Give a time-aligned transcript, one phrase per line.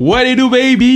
[0.00, 0.86] What do, baby?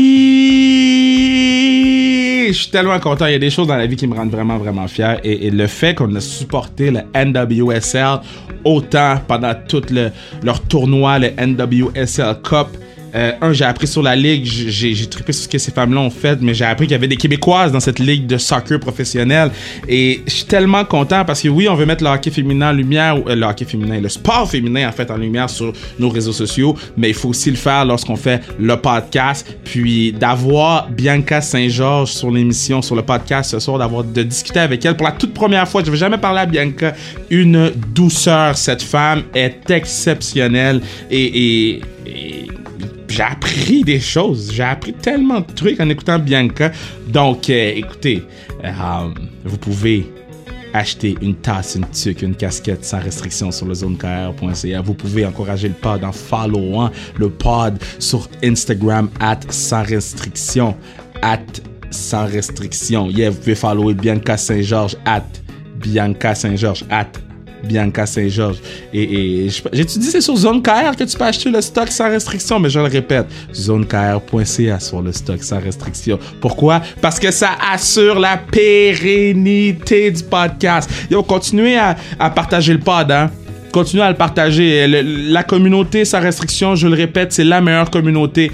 [2.48, 3.26] Je suis tellement content.
[3.26, 5.20] Il y a des choses dans la vie qui me rendent vraiment, vraiment fier.
[5.22, 8.20] Et, le fait qu'on a supporté le NWSL
[8.64, 10.10] autant pendant tout le,
[10.42, 12.68] leur tournoi, le NWSL Cup,
[13.14, 16.00] euh, un, j'ai appris sur la ligue, j'ai, j'ai trippé sur ce que ces femmes-là
[16.00, 18.80] ont fait, mais j'ai appris qu'il y avait des Québécoises dans cette ligue de soccer
[18.80, 19.50] professionnel.
[19.88, 22.72] Et je suis tellement content parce que oui, on veut mettre le hockey féminin en
[22.72, 26.32] lumière, euh, le hockey féminin, le sport féminin en fait en lumière sur nos réseaux
[26.32, 29.56] sociaux, mais il faut aussi le faire lorsqu'on fait le podcast.
[29.64, 34.84] Puis d'avoir Bianca Saint-Georges sur l'émission, sur le podcast ce soir, d'avoir de discuter avec
[34.84, 35.82] elle pour la toute première fois.
[35.84, 36.94] Je vais jamais parler à Bianca.
[37.30, 41.80] Une douceur, cette femme est exceptionnelle et
[43.14, 44.50] j'ai appris des choses.
[44.52, 46.72] J'ai appris tellement de trucs en écoutant Bianca.
[47.06, 48.22] Donc, euh, écoutez,
[48.64, 49.08] euh,
[49.44, 50.06] vous pouvez
[50.72, 54.80] acheter une tasse, une tuque, une casquette sans restriction sur le zonekr.ca.
[54.80, 60.76] Vous pouvez encourager le pod en followant le pod sur Instagram at sans restriction.
[61.22, 61.38] At
[61.90, 63.08] sans restriction.
[63.08, 65.22] Yeah, vous pouvez follower Bianca Saint-Georges at
[65.76, 67.12] Bianca Saint-Georges at
[67.64, 68.58] Bianca Saint-Georges.
[68.92, 69.02] Et,
[69.46, 72.70] et j'ai-tu dit c'est sur ZoneKR que tu peux acheter le stock sans restriction, mais
[72.70, 76.18] je le répète, zonekr.ca sur le stock sans restriction.
[76.40, 76.80] Pourquoi?
[77.00, 80.90] Parce que ça assure la pérennité du podcast.
[81.10, 83.30] Yo, continuez à, à partager le pod, hein?
[83.72, 84.86] Continuez à le partager.
[84.86, 88.52] la communauté sans restriction, je le répète, c'est la meilleure communauté.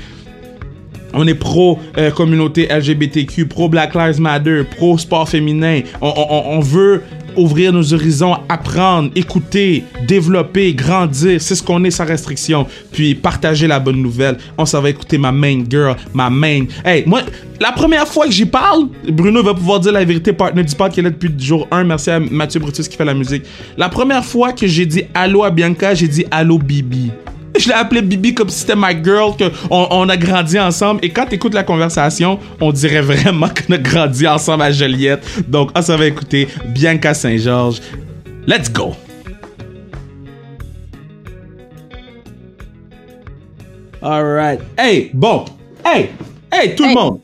[1.12, 5.80] On est pro euh, communauté LGBTQ, pro Black Lives Matter, pro sport féminin.
[6.00, 7.02] On veut
[7.36, 11.40] ouvrir nos horizons, apprendre, écouter, développer, grandir.
[11.40, 12.66] C'est ce qu'on est sans restriction.
[12.92, 14.38] Puis partager la bonne nouvelle.
[14.58, 16.64] On s'en va écouter ma main girl, ma main.
[16.84, 17.22] Hey, moi,
[17.60, 20.90] la première fois que j'y parle, Bruno va pouvoir dire la vérité, partner du pod
[20.90, 21.84] qui est là depuis le jour 1.
[21.84, 23.44] Merci à Mathieu Brutus qui fait la musique.
[23.76, 27.10] La première fois que j'ai dit allô à Bianca, j'ai dit allô Bibi.
[27.58, 31.00] Je l'ai appelé Bibi comme si c'était ma girl, qu'on on a grandi ensemble.
[31.04, 35.24] Et quand t'écoutes la conversation, on dirait vraiment qu'on a grandi ensemble à Joliette.
[35.48, 37.80] Donc, on s'en va écouter Bianca Saint-Georges.
[38.46, 38.94] Let's go!
[44.02, 44.60] Alright.
[44.78, 45.44] Hey, bon.
[45.84, 46.10] Hey,
[46.52, 47.20] hey, tout le monde!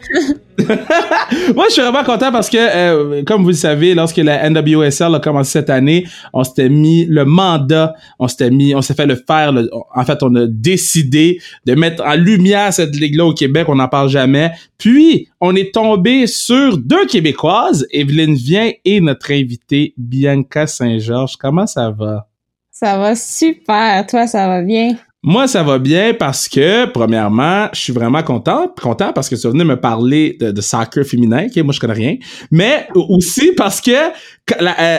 [1.54, 5.14] Moi, je suis vraiment content parce que, euh, comme vous le savez, lorsque la NWSL
[5.14, 9.06] a commencé cette année, on s'était mis le mandat, on s'était mis, on s'est fait
[9.06, 9.52] le faire.
[9.94, 13.68] en fait, on a décidé de mettre en lumière cette ligue-là au Québec.
[13.68, 14.52] On n'en parle jamais.
[14.78, 21.36] Puis, on est tombé sur deux Québécoises, Evelyne Vient et notre invitée Bianca Saint-Georges.
[21.36, 22.28] Comment ça va?
[22.70, 24.06] Ça va super.
[24.06, 24.96] Toi, ça va bien?
[25.28, 29.48] Moi, ça va bien parce que, premièrement, je suis vraiment content, content parce que tu
[29.48, 32.16] venais me parler de, de soccer féminin, ok, moi je connais rien,
[32.52, 34.98] mais aussi parce que euh,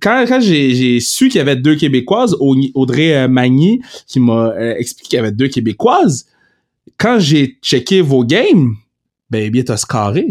[0.00, 4.76] quand, quand j'ai su qu'il y avait deux Québécoises, Audrey euh, Magny qui m'a euh,
[4.78, 6.26] expliqué qu'il y avait deux Québécoises,
[6.96, 8.76] quand j'ai checké vos games,
[9.30, 10.28] ben bien t'as scaré.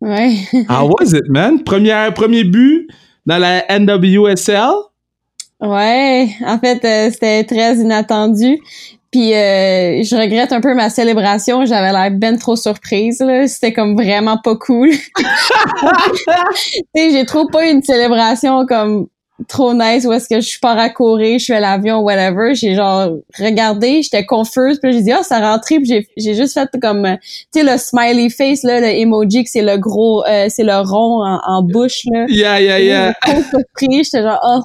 [0.00, 0.34] Ouais.
[0.70, 1.62] How was it, man?
[1.62, 2.88] Premier, premier but
[3.26, 4.89] dans la NWSL.
[5.60, 8.60] Ouais, en fait, euh, c'était très inattendu.
[9.10, 11.64] Puis euh, je regrette un peu ma célébration.
[11.66, 13.20] J'avais l'air ben trop surprise.
[13.20, 13.46] Là.
[13.48, 14.90] C'était comme vraiment pas cool.
[16.94, 19.08] j'ai trop pas eu une célébration comme
[19.48, 22.54] trop nice où est-ce que je pars à courir, je fais l'avion, whatever.
[22.54, 26.54] J'ai genre regardé, j'étais confuse, puis j'ai dit ah ça rentré, puis j'ai j'ai juste
[26.54, 27.16] fait comme
[27.52, 30.76] tu sais le smiley face là, le emoji que c'est le gros, euh, c'est le
[30.78, 32.26] rond en, en, bouche là.
[32.28, 33.12] Yeah yeah yeah.
[33.80, 34.60] J'étais genre oh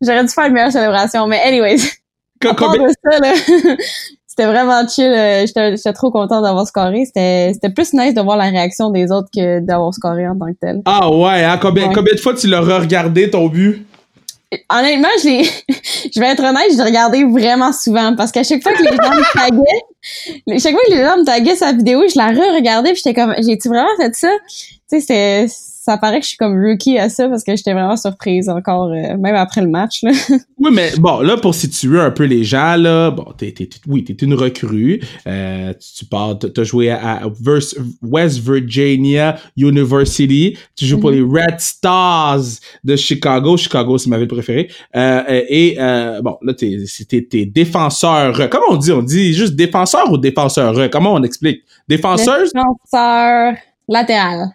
[0.00, 1.80] J'aurais dû faire une meilleure célébration, mais anyways.
[2.44, 3.32] à part de ça, là,
[4.26, 5.04] c'était vraiment chill.
[5.04, 7.04] Euh, j'étais trop content d'avoir scoré.
[7.06, 10.58] C'était plus nice de voir la réaction des autres que d'avoir scoré en tant que
[10.60, 10.82] tel.
[10.84, 11.58] Ah ouais, hein?
[11.60, 13.86] Combien, combien de fois tu l'as regardé ton but?
[14.70, 15.28] Honnêtement, je
[16.14, 18.90] je vais être honnête, je l'ai regardé vraiment souvent parce qu'à chaque fois que les
[18.90, 19.82] gens me taguaient,
[20.58, 23.34] chaque fois que les gens me taguaient sa vidéo, je la re-regardais puis j'étais comme,
[23.38, 24.30] j'ai-tu vraiment fait ça?
[24.88, 25.48] Tu sais,
[25.86, 28.90] ça paraît que je suis comme rookie à ça parce que j'étais vraiment surprise encore,
[28.90, 30.02] euh, même après le match.
[30.02, 30.10] Là.
[30.58, 34.02] Oui, mais bon, là, pour situer un peu les gens, là, bon, t'es, t'es, oui,
[34.02, 35.00] t'es une recrue.
[35.26, 37.22] Euh, tu, pars, t'as joué à,
[38.02, 40.56] West Virginia University.
[40.74, 41.16] Tu joues pour mhm.
[41.16, 42.40] les Red Stars
[42.82, 43.58] de Chicago.
[43.58, 44.70] Chicago, c'est ma ville préférée.
[44.96, 48.48] Euh, et, euh, bon, là, t'es, t'es, t'es défenseur.
[48.48, 48.92] Comment on dit?
[48.92, 50.74] On dit juste défenseur ou défenseur?
[50.90, 51.62] Comment on explique?
[51.88, 52.52] Défenseuse?
[52.52, 53.54] Défenseur
[53.88, 54.50] latéral.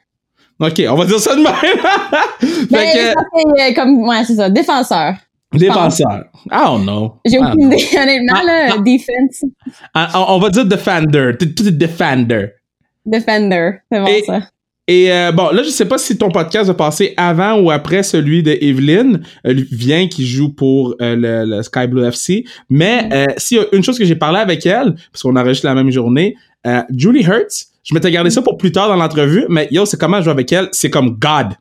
[0.60, 2.68] OK, on va dire ça de même.
[2.72, 3.06] Mais que...
[3.08, 5.16] ça fait euh, comme, ouais, c'est ça, défenseur.
[5.54, 6.26] Défenseur.
[6.46, 7.16] I don't know.
[7.26, 9.44] J'ai aucune idée, honnêtement, là, defense.
[9.94, 11.32] Ah, on va dire defender.
[11.38, 12.50] Tout est defender.
[13.06, 14.42] Defender, c'est bon ça.
[14.92, 18.04] Et euh, bon, là, je sais pas si ton podcast va passer avant ou après
[18.04, 22.44] celui de Evelyn euh, vient qui joue pour euh, le, Sky Blue FC.
[22.70, 25.66] Mais euh, s'il y a une chose que j'ai parlé avec elle, parce qu'on enregistre
[25.66, 26.36] la même journée,
[26.94, 30.22] Julie Hertz, je m'étais gardé ça pour plus tard dans l'entrevue, mais yo, c'est comment
[30.22, 31.54] jouer avec elle, c'est comme God.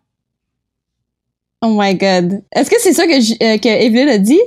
[1.62, 2.42] Oh my God.
[2.52, 4.40] Est-ce que c'est ça que, que Evelyn a dit?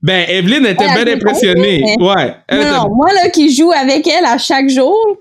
[0.00, 1.96] Ben, Evelyn était bien impressionnée.
[1.98, 2.34] Ouais.
[2.52, 5.18] non, moi, là, qui joue avec elle à chaque jour,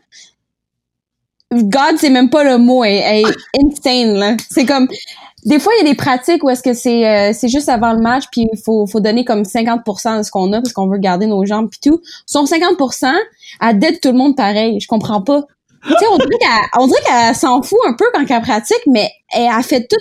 [1.52, 4.38] God, c'est même pas le mot, elle, est insane, là.
[4.50, 4.88] C'est comme,
[5.46, 7.94] des fois, il y a des pratiques où est-ce que c'est euh, c'est juste avant
[7.94, 10.88] le match, puis il faut, faut donner comme 50% de ce qu'on a parce qu'on
[10.88, 12.02] veut garder nos jambes puis tout.
[12.26, 13.12] Son 50%,
[13.62, 14.80] elle dette tout le monde pareil.
[14.80, 15.44] Je comprends pas.
[15.84, 16.06] Tu sais,
[16.78, 19.98] on dirait qu'elle s'en fout un peu quand elle pratique, mais elle a fait tout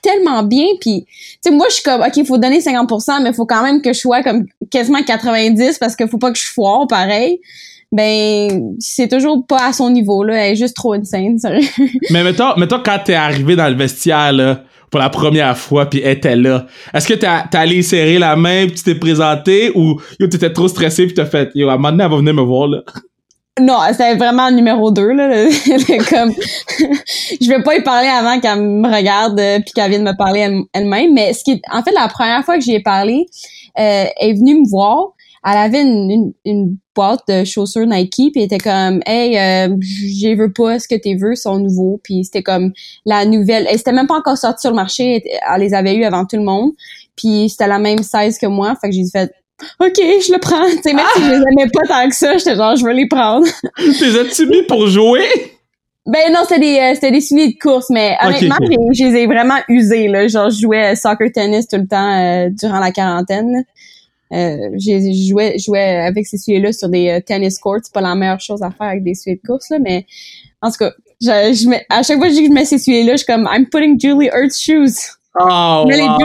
[0.00, 3.30] tellement bien puis tu sais moi je suis comme OK, il faut donner 50%, mais
[3.30, 6.38] il faut quand même que je sois comme quasiment 90 parce qu'il faut pas que
[6.38, 7.40] je foire pareil
[7.90, 11.68] ben c'est toujours pas à son niveau là, elle est juste trop insane, sérieux.
[12.10, 16.00] Mais mettons, mettons quand t'es arrivé dans le vestiaire là pour la première fois puis
[16.02, 16.66] elle était là.
[16.92, 20.68] Est-ce que t'es allé serrer la main puis tu t'es présenté ou yo t'étais trop
[20.68, 22.80] stressé puis t'as fait yo à un moment donné elle va venir me voir là?
[23.60, 25.46] Non, c'était vraiment le numéro 2 là,
[26.08, 26.32] comme
[27.40, 30.62] je vais pas y parler avant qu'elle me regarde euh, puis qu'elle vienne me parler
[30.72, 33.26] elle-même, mais ce qui en fait la première fois que j'y ai parlé,
[33.78, 35.12] euh, elle est venue me voir
[35.44, 40.36] elle avait une, une, boîte de chaussures Nike puis elle était comme hey euh, je
[40.36, 42.72] veux pas ce que tu veux sont nouveaux puis c'était comme
[43.06, 46.02] la nouvelle elle c'était même pas encore sortie sur le marché elle, les avait eu
[46.02, 46.72] avant tout le monde
[47.14, 49.32] puis c'était la même size que moi fait que j'ai fait
[49.80, 50.66] OK, je le prends.
[50.70, 52.92] Tu sais, même si je les aimais pas tant que ça, j'étais genre, je veux
[52.92, 53.46] les prendre.
[53.98, 55.26] T'es as-tu mis pour jouer?
[56.06, 59.26] Ben non, c'était des, euh, c'était des souliers de course, mais honnêtement, je les ai
[59.26, 60.08] vraiment usés.
[60.08, 60.26] Là.
[60.26, 63.64] Genre, je jouais soccer tennis tout le temps euh, durant la quarantaine.
[64.32, 67.78] Euh, j'ai joué jouais avec ces souliers-là sur des euh, tennis courts.
[67.82, 70.06] C'est pas la meilleure chose à faire avec des souliers de course, là, mais
[70.60, 73.16] en tout cas, je, je mets, à chaque fois que je mets ces souliers-là, je
[73.18, 75.17] suis comme I'm putting Julie Ertz shoes.
[75.40, 76.18] Oh, wow,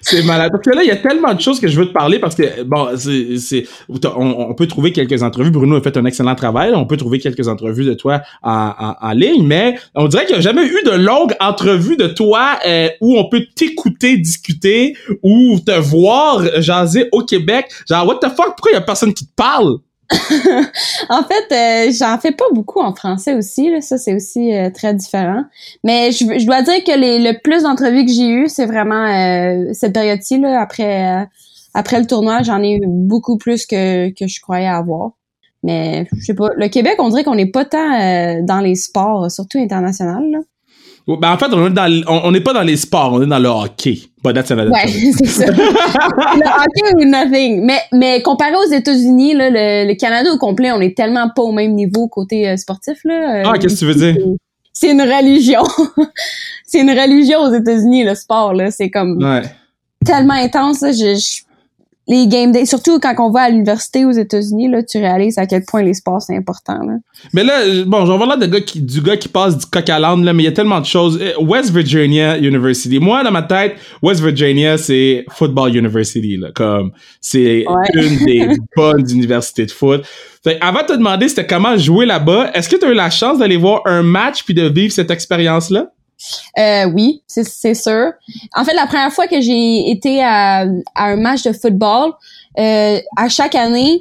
[0.00, 0.50] c'est malade.
[0.52, 2.34] Parce que là, il y a tellement de choses que je veux te parler parce
[2.34, 3.66] que, bon, c'est,
[4.04, 5.50] on, peut trouver quelques entrevues.
[5.50, 6.72] Bruno a fait un excellent travail.
[6.74, 10.40] On peut trouver quelques entrevues de toi en, en, ligne, mais on dirait qu'il n'y
[10.40, 15.58] a jamais eu de longue entrevue de toi euh, où on peut t'écouter, discuter ou
[15.64, 17.66] te voir jaser au Québec.
[17.88, 18.56] Genre, what the fuck?
[18.56, 19.78] Pourquoi il y a personne qui te parle?
[21.10, 23.70] en fait, euh, j'en fais pas beaucoup en français aussi.
[23.70, 23.80] Là.
[23.82, 25.44] Ça, c'est aussi euh, très différent.
[25.84, 29.92] Mais je, dois dire que le plus d'entrevues que j'ai eues, c'est vraiment euh, cette
[29.92, 30.38] période-ci.
[30.38, 31.26] Là, après,
[31.74, 35.12] après le tournoi, j'en ai eu beaucoup plus que, que je croyais avoir.
[35.62, 36.50] Mais je sais pas.
[36.56, 40.24] Le Québec, on dirait qu'on n'est pas tant dans les sports, surtout international.
[41.16, 43.38] Ben, en fait, on est dans, on n'est pas dans les sports, on est dans
[43.38, 43.98] le hockey.
[44.22, 44.86] But that's another ouais,
[45.18, 45.46] c'est ça.
[45.46, 47.64] le hockey ou nothing.
[47.64, 51.52] Mais, mais comparé aux États-Unis, là, le, Canada au complet, on est tellement pas au
[51.52, 52.98] même niveau côté euh, sportif.
[53.04, 54.16] Là, euh, ah, qu'est-ce que tu veux dire?
[54.74, 55.62] C'est une religion.
[56.66, 58.52] c'est une religion aux États-Unis, le sport.
[58.52, 58.70] là.
[58.70, 59.42] C'est comme ouais.
[60.04, 60.82] tellement intense.
[60.82, 61.47] Là, je, je
[62.08, 65.46] les game days, surtout quand on va à l'université aux États-Unis, là, tu réalises à
[65.46, 66.78] quel point les sports c'est important.
[66.82, 66.94] Là.
[67.34, 69.88] Mais là, bon, j'en vois là de gars qui, du gars qui passe du coq
[69.90, 71.20] à l'âne, là, mais il y a tellement de choses.
[71.22, 72.98] Eh, West Virginia University.
[72.98, 76.48] Moi, dans ma tête, West Virginia, c'est Football University, là.
[76.54, 80.02] Comme, c'est une des bonnes universités de foot.
[80.42, 83.10] Fait, avant de te demander c'était comment jouer là-bas, est-ce que tu as eu la
[83.10, 85.90] chance d'aller voir un match puis de vivre cette expérience-là?
[86.58, 88.12] Euh, oui, c'est sûr.
[88.54, 90.66] En fait, la première fois que j'ai été à,
[90.96, 92.12] un match de football,
[92.58, 94.00] euh, à chaque année,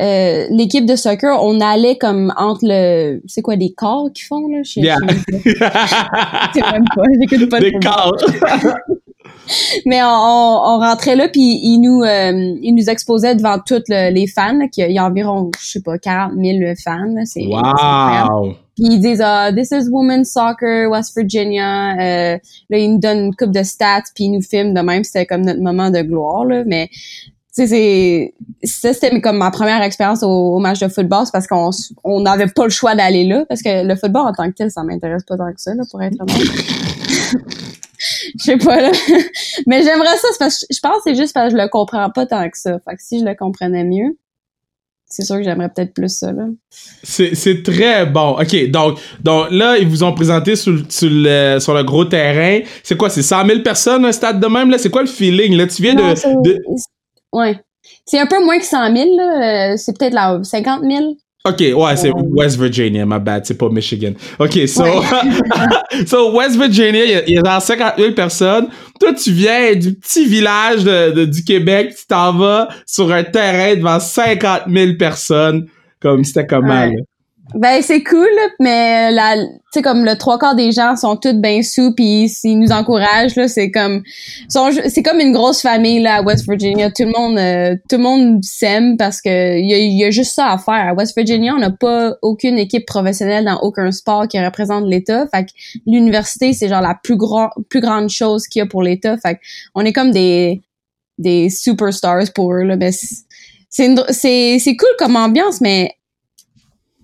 [0.00, 4.46] euh, l'équipe de soccer, on allait comme entre le, c'est quoi des corps qu'ils font
[4.46, 4.62] là?
[4.62, 4.96] Je, yeah.
[6.54, 8.16] sais même pas, j'écoute pas des corps.
[9.86, 14.26] Mais on, on, rentrait là puis ils nous euh, ils nous exposaient devant toutes les
[14.26, 14.58] fans.
[14.76, 17.14] Il y a environ je sais pas 40 000 fans.
[17.24, 18.54] C'est wow.
[18.78, 21.94] Puis ils disent ah this is women's soccer West Virginia.
[21.94, 22.38] Euh,
[22.70, 25.02] là ils nous donnent une coupe de stats puis ils nous filment de même.
[25.02, 26.62] C'était comme notre moment de gloire là.
[26.64, 26.88] Mais
[27.50, 31.70] c'est ça c'était comme ma première expérience au, match de football c'est parce qu'on
[32.04, 34.70] on n'avait pas le choix d'aller là parce que le football en tant que tel
[34.70, 36.36] ça m'intéresse pas tant que ça là pour être honnête
[38.38, 38.92] je sais pas là
[39.66, 42.10] mais j'aimerais ça parce que je pense que c'est juste parce que je le comprends
[42.10, 44.16] pas tant que ça fait que si je le comprenais mieux
[45.08, 46.44] c'est sûr que j'aimerais peut-être plus ça là
[47.02, 51.74] c'est très bon ok donc donc là ils vous ont présenté sur, sur le sur
[51.74, 54.78] le gros terrain c'est quoi c'est 100 000 personnes un stade de même là?
[54.78, 55.66] C'est quoi le feeling là?
[55.66, 56.02] Tu viens de
[57.32, 57.60] Ouais.
[58.04, 59.72] C'est un peu moins que 100 000, là.
[59.72, 61.16] Euh, c'est peut-être là 50 000.
[61.44, 64.12] OK, ouais, c'est West Virginia, my bad, c'est pas Michigan.
[64.38, 64.84] OK, so,
[66.06, 68.68] so West Virginia, il y, a genre 50 000 personnes.
[69.00, 73.76] Toi, tu viens du petit village de, du Québec, tu t'en vas sur un terrain
[73.76, 75.68] devant 50 000 personnes,
[76.00, 76.96] comme c'était comment, ouais.
[77.54, 78.28] Ben c'est cool,
[78.60, 82.30] mais la, tu sais comme le trois quarts des gens sont tous bien sous puis
[82.44, 84.02] ils nous encouragent là, c'est comme,
[84.48, 86.90] c'est comme une grosse famille là à West Virginia.
[86.90, 90.10] Tout le monde, euh, tout le monde s'aime parce que il y a, y a,
[90.10, 90.88] juste ça à faire.
[90.88, 95.26] À West Virginia, on n'a pas aucune équipe professionnelle dans aucun sport qui représente l'État.
[95.28, 95.50] Fait que
[95.86, 99.16] l'université c'est genre la plus grand, plus grande chose qu'il y a pour l'État.
[99.16, 99.40] Fait que
[99.74, 100.60] on est comme des
[101.16, 103.24] des superstars pour eux là, mais c'est
[104.10, 105.94] c'est c'est cool comme ambiance, mais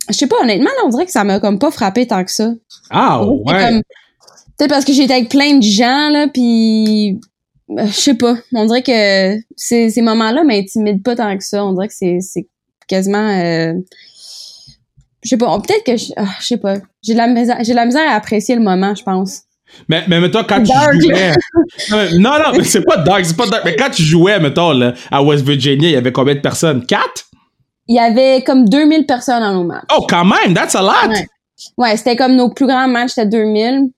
[0.09, 2.31] je sais pas, honnêtement, là, on dirait que ça m'a comme pas frappé tant que
[2.31, 2.53] ça.
[2.91, 3.81] Ah, ouais.
[4.57, 7.19] Peut-être parce que j'étais avec plein de gens, là, puis
[7.71, 8.37] euh, je sais pas.
[8.53, 11.65] On dirait que ces, ces moments-là m'intimident pas tant que ça.
[11.65, 12.47] On dirait que c'est, c'est
[12.87, 13.29] quasiment...
[13.29, 13.75] Euh,
[15.23, 16.13] je sais pas, peut-être que...
[16.17, 16.77] Ah, je sais pas.
[17.03, 19.43] J'ai de, la misère, j'ai la misère à apprécier le moment, je pense.
[19.89, 21.33] Mais, mais mettons, quand tu jouais...
[22.19, 23.65] non, non, mais c'est pas dark, c'est pas dark.
[23.65, 26.85] Mais quand tu jouais, mettons, là, à West Virginia, il y avait combien de personnes?
[26.87, 27.25] Quatre?
[27.89, 29.85] Il y avait comme 2000 personnes dans nos matchs.
[29.97, 31.09] Oh, quand même, that's a lot!
[31.09, 31.27] Ouais,
[31.77, 33.91] ouais c'était comme nos plus grands matchs, c'était 2000,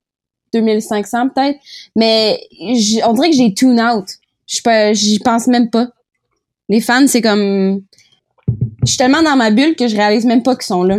[0.52, 1.58] 2500 peut-être.
[1.94, 2.40] Mais
[3.04, 4.06] on dirait que j'ai tune out.
[4.46, 5.88] J'y pense même pas.
[6.68, 7.82] Les fans, c'est comme...
[8.82, 10.98] Je suis tellement dans ma bulle que je réalise même pas qu'ils sont là.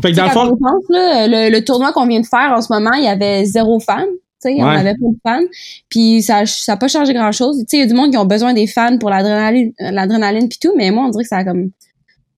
[0.00, 0.56] Fait que dans le fond...
[0.88, 4.06] le, tournoi qu'on vient de faire en ce moment, il y avait zéro fan.
[4.44, 4.56] Ouais.
[4.60, 5.46] On avait pas de fans.
[5.88, 7.64] Puis ça ça a pas changé grand-chose.
[7.72, 10.74] Il y a du monde qui ont besoin des fans pour l'adrénaline l'adrénaline puis tout,
[10.76, 11.70] mais moi, on dirait que ça a comme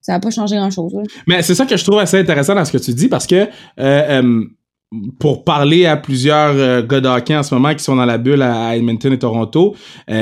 [0.06, 0.94] ça n'a pas changé grand-chose.
[1.26, 3.34] Mais c'est ça que je trouve assez intéressant dans ce que tu dis parce que
[3.34, 3.48] euh,
[3.80, 4.44] euh,
[5.18, 8.76] pour parler à plusieurs euh, gars en ce moment qui sont dans la bulle à
[8.76, 9.74] Edmonton et Toronto,
[10.06, 10.14] tu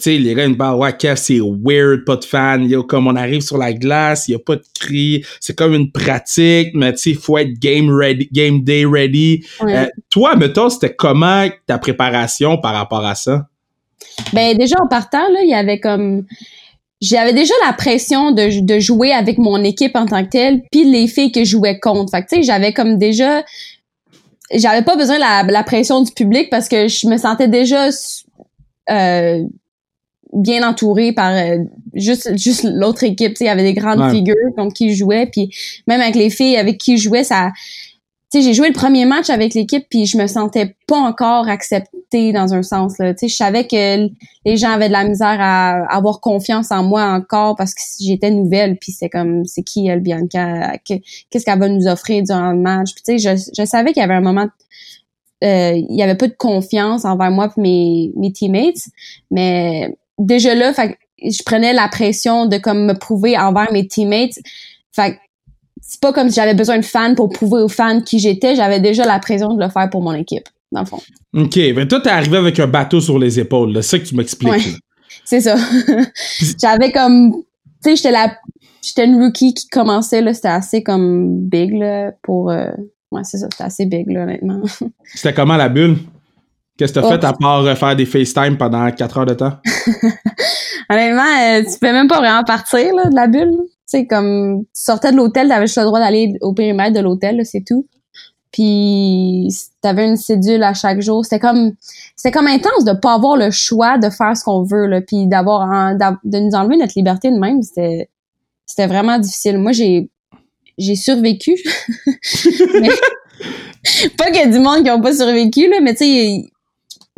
[0.00, 3.06] sais, les gars, ils me parlent, ouais, Kev, c'est weird, pas de fan, yo, comme
[3.06, 6.70] on arrive sur la glace, il y a pas de cris, c'est comme une pratique,
[6.74, 9.46] mais tu sais, il faut être game ready, game day ready.
[10.10, 13.46] toi, mettons, c'était comment ta préparation par rapport à ça?
[14.32, 16.24] Ben, déjà, en partant, là, il y avait comme
[17.00, 20.84] j'avais déjà la pression de, de jouer avec mon équipe en tant que telle, puis
[20.84, 22.10] les filles que je jouais contre.
[22.10, 23.42] Fait que tu sais, j'avais comme déjà
[24.52, 27.88] j'avais pas besoin de la, la, pression du public parce que je me sentais déjà
[28.90, 29.44] euh,
[30.32, 31.58] bien entourée par euh,
[31.94, 34.98] juste juste l'autre équipe, tu sais, il y avait des grandes figures contre qui je
[34.98, 35.50] jouais puis
[35.86, 37.50] même avec les filles avec qui je jouais ça
[38.30, 42.32] sais, j'ai joué le premier match avec l'équipe puis je me sentais pas encore acceptée
[42.32, 43.14] dans un sens là.
[43.14, 44.08] Tu je savais que
[44.44, 48.30] les gens avaient de la misère à avoir confiance en moi encore parce que j'étais
[48.30, 52.58] nouvelle puis c'est comme c'est qui elle Bianca, qu'est-ce qu'elle va nous offrir durant le
[52.58, 52.90] match?
[52.94, 54.48] Puis je savais qu'il y avait un moment
[55.42, 58.88] euh, il y avait pas de confiance envers moi et mes mes teammates,
[59.30, 64.38] mais déjà là, fait, je prenais la pression de comme me prouver envers mes teammates.
[64.92, 65.18] Fait
[65.90, 68.78] c'est pas comme si j'avais besoin de fans pour prouver aux fans qui j'étais, j'avais
[68.78, 71.00] déjà la pression de le faire pour mon équipe, dans le fond.
[71.34, 74.14] OK, mais toi, t'es arrivé avec un bateau sur les épaules, c'est ça que tu
[74.14, 74.52] m'expliques.
[74.52, 74.62] Ouais,
[75.24, 75.56] c'est ça.
[76.62, 77.32] j'avais comme,
[77.82, 78.32] tu sais, j'étais la,
[78.80, 82.70] j'étais une rookie qui commençait, là, c'était assez comme big, là, pour, euh,
[83.10, 84.62] ouais, c'est ça, c'était assez big, là, honnêtement.
[85.12, 85.96] c'était comment la bulle?
[86.78, 89.54] Qu'est-ce que t'as fait à part euh, faire des FaceTime pendant 4 heures de temps?
[90.90, 93.56] Honnêtement, euh, tu peux même pas vraiment partir, là, de la bulle
[93.90, 97.40] sais, comme, tu sortais de l'hôtel, t'avais juste le droit d'aller au périmètre de l'hôtel,
[97.44, 97.86] c'est tout.
[98.52, 99.48] Puis
[99.80, 101.24] t'avais une cédule à chaque jour.
[101.24, 101.72] C'était comme
[102.16, 105.28] c'était comme intense de pas avoir le choix de faire ce qu'on veut là, puis
[105.28, 105.94] d'avoir
[106.24, 107.62] de nous enlever notre liberté de même.
[107.62, 108.08] C'était
[108.66, 109.58] c'était vraiment difficile.
[109.58, 110.10] Moi j'ai
[110.78, 111.54] j'ai survécu.
[114.18, 116.50] pas qu'il y a du monde qui ont pas survécu là, mais tu sais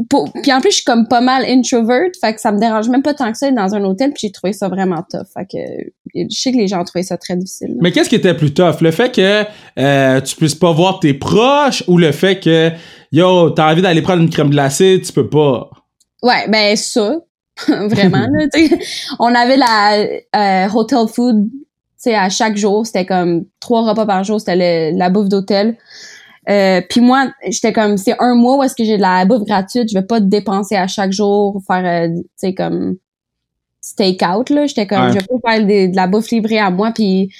[0.08, 3.02] puis en plus, je suis comme pas mal introvert, fait que ça me dérange même
[3.02, 5.26] pas tant que ça d'être dans un hôtel, puis j'ai trouvé ça vraiment tough.
[5.34, 5.58] Fait que
[6.14, 7.76] je sais que les gens ont trouvé ça très difficile.
[7.80, 8.80] Mais qu'est-ce qui était plus tough?
[8.80, 9.44] Le fait que
[9.78, 12.70] euh, tu puisses pas voir tes proches ou le fait que,
[13.12, 15.70] yo, t'as envie d'aller prendre une crème glacée, tu peux pas?
[16.22, 17.18] Ouais, ben ça,
[17.68, 18.46] vraiment, là,
[19.18, 21.58] On avait la euh, hotel food, tu
[21.96, 25.76] sais, à chaque jour, c'était comme trois repas par jour, c'était la bouffe d'hôtel.
[26.48, 29.44] Euh, puis moi, j'étais comme c'est un mois où est-ce que j'ai de la bouffe
[29.44, 32.96] gratuite, je vais pas dépenser à chaque jour, faire euh, tu sais comme
[33.80, 36.90] steak out là, j'étais comme je vais pas faire de, la bouffe livrée à moi
[36.92, 37.32] puis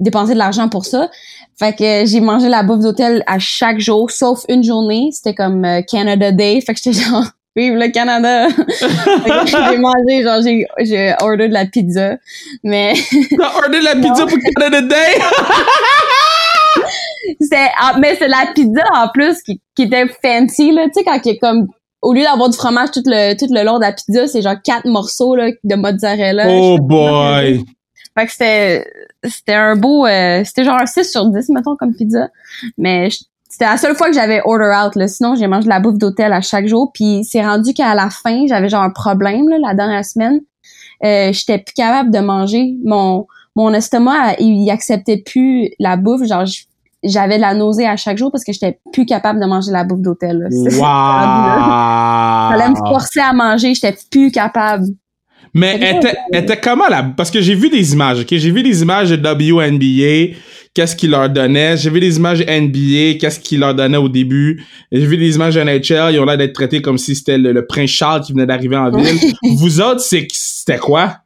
[0.00, 1.08] dépenser de l'argent pour ça.
[1.56, 5.64] Fait que j'ai mangé la bouffe d'hôtel à chaque jour sauf une journée, c'était comme
[5.64, 8.48] euh, Canada Day, fait que j'étais genre Vive le Canada!
[8.48, 12.16] j'ai mangé, genre, j'ai, j'ai order de la pizza.
[12.64, 12.94] Mais.
[13.38, 15.20] T'as order de la pizza pour Canada Day?
[17.40, 20.86] c'est ah, mais c'est la pizza en plus qui, qui était fancy là.
[20.86, 21.68] Tu sais quand il est comme
[22.00, 24.56] au lieu d'avoir du fromage tout le tout le long de la pizza c'est genre
[24.62, 27.64] quatre morceaux là de mozzarella oh boy!
[28.18, 28.86] fait que c'était
[29.24, 32.28] c'était un beau euh, c'était genre un 6 sur 10 mettons comme pizza.
[32.76, 33.08] Mais
[33.48, 35.06] c'était la seule fois que j'avais order out là.
[35.08, 36.90] Sinon j'ai mangé de la bouffe d'hôtel à chaque jour.
[36.92, 40.40] Puis c'est rendu qu'à la fin j'avais genre un problème là, la dernière semaine.
[41.04, 42.74] Euh, j'étais plus capable de manger.
[42.84, 46.26] Mon mon estomac, il, il acceptait plus la bouffe.
[46.26, 46.62] Genre, je-
[47.04, 49.84] j'avais de la nausée à chaque jour parce que j'étais plus capable de manger la
[49.84, 50.46] bouffe d'hôtel.
[50.50, 52.86] C'est- Fallait me Wow!
[52.88, 54.86] forcer à manger, j'étais plus capable.
[55.54, 57.12] Mais que était, était comment là?
[57.16, 58.28] Parce que j'ai vu des images, ok?
[58.30, 60.38] J'ai vu des images de WNBA,
[60.72, 61.76] qu'est-ce qu'ils leur donnaient.
[61.76, 64.64] J'ai vu des images NBA, qu'est-ce qu'ils leur donnaient au début.
[64.90, 67.52] J'ai vu des images de NHL, ils ont l'air d'être traités comme si c'était le,
[67.52, 69.34] le prince Charles qui venait d'arriver en ville.
[69.58, 71.18] Vous autres, c'est c'était quoi?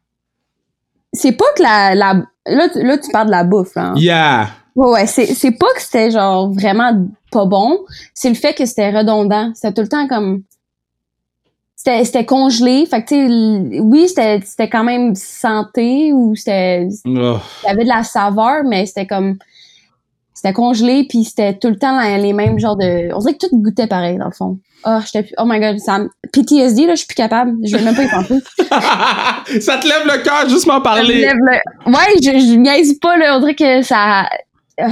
[1.13, 2.13] C'est pas que la, la
[2.47, 3.91] là, tu- là tu parles de la bouffe là.
[3.91, 3.93] hein.
[3.95, 4.49] Yeah!
[4.77, 6.93] Ouais ouais, c'est c'est pas que c'était genre vraiment
[7.31, 7.79] pas bon,
[8.13, 10.43] c'est le fait que c'était redondant, c'était tout le temps comme
[11.75, 13.15] c'était c'était congelé, fait que tu
[13.75, 17.37] sais oui, c'était c'était quand même santé ou c'était Oh.
[17.63, 19.37] il y avait de la saveur mais c'était comme
[20.33, 23.55] c'était congelé puis c'était tout le temps les mêmes genres de on dirait que tout
[23.59, 24.59] goûtait pareil dans le fond.
[24.85, 27.83] Oh, j'étais plus- oh my god, ça PTSD là, je suis plus capable, je vais
[27.83, 28.35] même pas y penser.
[29.61, 31.15] ça te lève le cœur juste m'en Ça me parler.
[31.21, 33.37] lève le- Ouais, je, je niaise pas, là.
[33.37, 34.29] On dirait que ça.
[34.79, 34.87] Euh,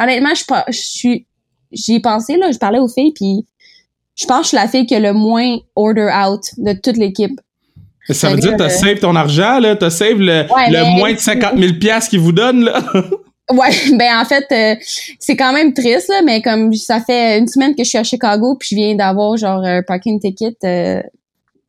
[0.00, 1.26] honnêtement, je, suis.
[1.72, 2.50] J'y ai pensé, là.
[2.52, 3.46] Je parlais aux filles, puis
[4.16, 6.96] je pense que je suis la fille qui a le moins order out de toute
[6.96, 7.40] l'équipe.
[8.08, 9.76] Ça veut dire que, t'as euh, save ton argent, là?
[9.76, 12.82] T'as save le, Ouais, le mais- moins de 50 000 piastres qu'ils vous donnent, là?
[13.52, 14.76] Ouais, ben en fait, euh,
[15.18, 18.04] c'est quand même triste, là, mais comme ça fait une semaine que je suis à
[18.04, 21.02] Chicago, puis je viens d'avoir genre un parking ticket, euh,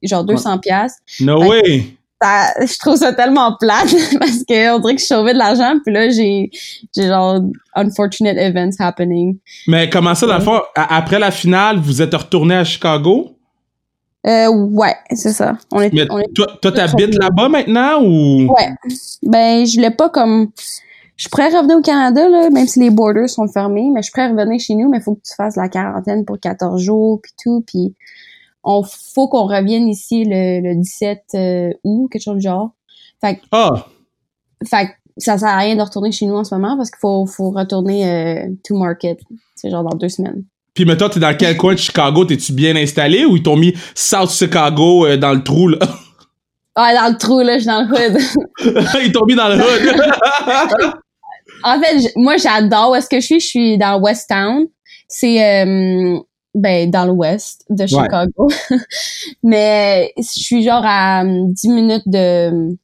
[0.04, 0.98] genre 200 pièces.
[1.22, 1.84] No Fait- way!
[2.22, 5.74] Ça, je trouve ça tellement plate parce que on dirait que je sauvais de l'argent
[5.84, 6.50] puis là j'ai
[6.96, 7.40] j'ai genre
[7.76, 9.38] unfortunate events happening.
[9.68, 13.32] Mais comment ça, dans le fond, a- après la finale, vous êtes retourné à Chicago?
[14.28, 15.58] Euh ouais, c'est ça.
[15.72, 18.54] On est Mais on est toi, toi t'habites là-bas maintenant ou?
[18.54, 18.70] ouais.
[19.24, 20.50] Ben je voulais pas comme
[21.18, 24.28] je pourrais revenir au Canada là même si les borders sont fermés, mais je pourrais
[24.30, 27.32] revenir chez nous mais il faut que tu fasses la quarantaine pour 14 jours puis
[27.44, 27.96] tout puis
[28.64, 32.72] on faut qu'on revienne ici le, le 17 euh, août, quelque chose du genre.
[33.20, 33.88] Fait que Ah!
[34.70, 37.00] Fait que ça sert à rien de retourner chez nous en ce moment parce qu'il
[37.00, 39.20] faut, faut retourner euh, to market.
[39.56, 40.44] C'est genre dans deux semaines.
[40.74, 42.24] Puis mettons, t'es dans quel coin de Chicago?
[42.24, 45.80] T'es-tu bien installé ou ils t'ont mis South Chicago euh, dans le trou, là?
[46.76, 48.86] Ah, dans le trou, là, je suis dans le hood.
[49.04, 50.94] ils t'ont mis dans le hood!
[51.64, 53.40] en fait, moi, j'adore où est-ce que je suis.
[53.42, 54.68] Je suis dans West Town.
[55.10, 56.18] C'est, euh,
[56.54, 58.50] ben, dans l'ouest de Chicago.
[59.44, 62.72] Mais je suis genre à euh, 10 minutes de...
[62.72, 62.78] Tu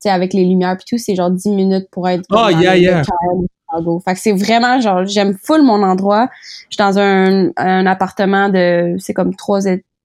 [0.00, 2.24] sais, avec les lumières puis tout, c'est genre 10 minutes pour être...
[2.30, 3.00] Dans yeah, yeah.
[3.02, 4.00] de Chicago.
[4.04, 6.28] Fait que c'est vraiment genre, j'aime full mon endroit.
[6.70, 8.96] Je suis dans un, un appartement de...
[8.98, 9.60] C'est comme trois...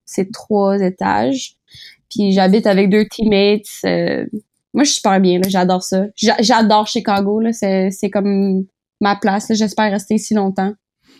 [0.05, 1.55] C'est trois étages.
[2.09, 3.65] Puis j'habite avec deux teammates.
[3.85, 4.25] euh,
[4.73, 5.49] moi, je suis super bien, là.
[5.49, 6.05] J'adore ça.
[6.15, 7.51] J'a- J'adore Chicago, là.
[7.51, 8.65] C'est, c'est comme
[9.01, 9.55] ma place, là.
[9.55, 10.73] J'espère rester ici longtemps.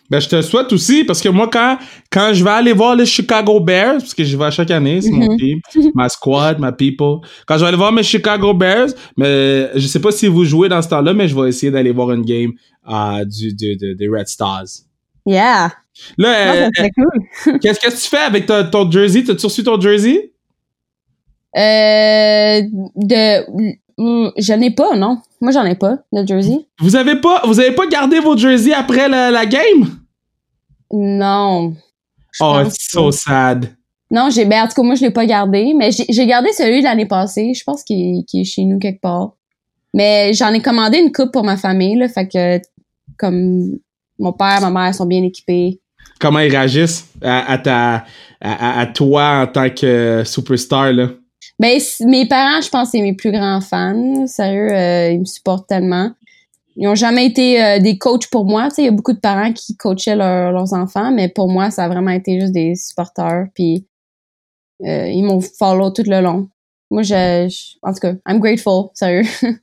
[0.09, 1.77] Ben, je te le souhaite aussi, parce que moi, quand,
[2.11, 5.01] quand je vais aller voir les Chicago Bears, parce que j'y vais à chaque année,
[5.01, 5.37] c'est mon Mhm.
[5.37, 5.59] team,
[5.93, 7.17] ma squad, ma people.
[7.45, 10.69] Quand je vais aller voir mes Chicago Bears, mais je sais pas si vous jouez
[10.69, 12.51] dans ce temps-là, mais je vais essayer d'aller voir une game
[12.89, 14.63] euh, du, du- de- des Red Stars.
[15.25, 15.73] Yeah!
[16.17, 17.59] Là, Non, euh, cool.
[17.61, 19.23] qu'est-ce que tu fais avec ta- ton jersey?
[19.25, 20.31] T'as-tu reçu ton jersey?
[21.57, 22.61] Euh,
[22.95, 25.21] de, mm, je n'ai pas, non.
[25.41, 26.65] Moi, j'en ai pas, le jersey.
[26.79, 29.99] Vous avez pas, vous avez pas gardé vos jerseys après la, la game?
[30.91, 31.75] Non.
[32.39, 33.75] Oh, it's so sad.
[34.10, 36.79] Non, j'ai, ben, en tout cas, moi, je l'ai pas gardé, mais j'ai gardé celui
[36.79, 37.53] de l'année passée.
[37.53, 39.33] Je pense qu'il est chez nous quelque part.
[39.93, 42.07] Mais j'en ai commandé une coupe pour ma famille, là.
[42.07, 42.62] Fait que,
[43.17, 43.77] comme,
[44.17, 45.81] mon père, ma mère sont bien équipés.
[46.19, 48.05] Comment ils réagissent à, à ta,
[48.41, 51.10] à toi en tant que superstar, là?
[51.59, 54.27] Ben, mes parents, je pense, c'est mes plus grands fans.
[54.27, 56.11] Sérieux, euh, ils me supportent tellement.
[56.75, 58.65] Ils ont jamais été euh, des coachs pour moi.
[58.69, 61.49] Tu sais, il y a beaucoup de parents qui coachaient leur- leurs enfants, mais pour
[61.49, 63.45] moi, ça a vraiment été juste des supporters.
[63.55, 63.87] Puis
[64.85, 66.47] euh, ils m'ont follow tout le long.
[66.91, 69.23] Moi, je, je- en tout cas, I'm grateful, sérieux.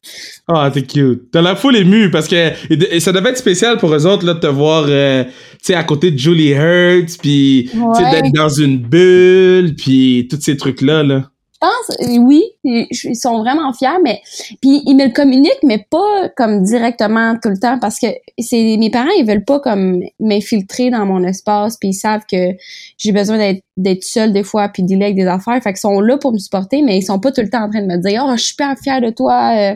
[0.49, 1.31] Ah, t'es cute.
[1.31, 4.35] T'as la foule émue parce que et ça devait être spécial pour eux autres là,
[4.35, 5.31] de te voir euh, tu
[5.63, 8.11] sais, à côté de Julie Hurts, puis tu sais, Ouais.
[8.11, 11.03] d'être dans une bulle, puis tous ces trucs-là.
[11.05, 11.31] Là.
[11.65, 14.21] Pense, oui, ils sont vraiment fiers, mais
[14.61, 18.77] puis ils me le communiquent, mais pas comme directement tout le temps, parce que c'est
[18.77, 22.51] mes parents, ils veulent pas comme m'infiltrer dans mon espace, puis ils savent que
[22.99, 26.01] j'ai besoin d'être d'être seule des fois, puis dealer avec des affaires, fait qu'ils sont
[26.01, 27.97] là pour me supporter, mais ils sont pas tout le temps en train de me
[27.97, 29.75] dire, oh, je suis super fière de toi, euh,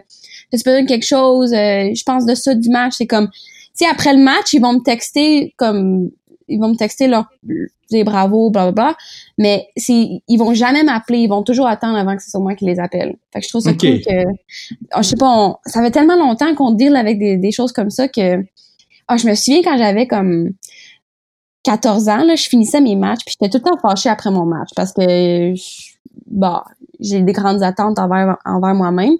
[0.52, 3.32] besoin de quelque chose, euh, je pense de ça du match, c'est comme, tu
[3.72, 6.10] sais, après le match, ils vont me texter comme,
[6.48, 7.26] ils vont me texter leur
[7.90, 8.96] des bravo, bla bla bla.
[9.38, 12.54] Mais c'est, ils vont jamais m'appeler, ils vont toujours attendre avant que ce soit moi
[12.54, 13.16] qui les appelle.
[13.32, 14.24] Fait que je trouve ça cool que,
[14.94, 17.72] oh, je sais pas, on- ça fait tellement longtemps qu'on deal avec des, des choses
[17.72, 18.42] comme ça que,
[19.08, 20.50] ah, je me souviens quand j'avais comme
[21.64, 24.44] 14 ans, là, je finissais mes matchs, puis j'étais tout le temps fâchée après mon
[24.46, 25.92] match parce que, je-
[26.30, 26.64] bah,
[27.00, 29.12] j'ai des grandes attentes envers, envers moi-même.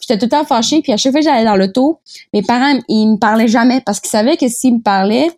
[0.00, 2.00] J'étais j'étais tout le temps fâchée, puis à chaque fois que j'allais dans l'auto,
[2.32, 5.28] mes parents, ils me parlaient jamais parce qu'ils savaient que s'ils me parlaient,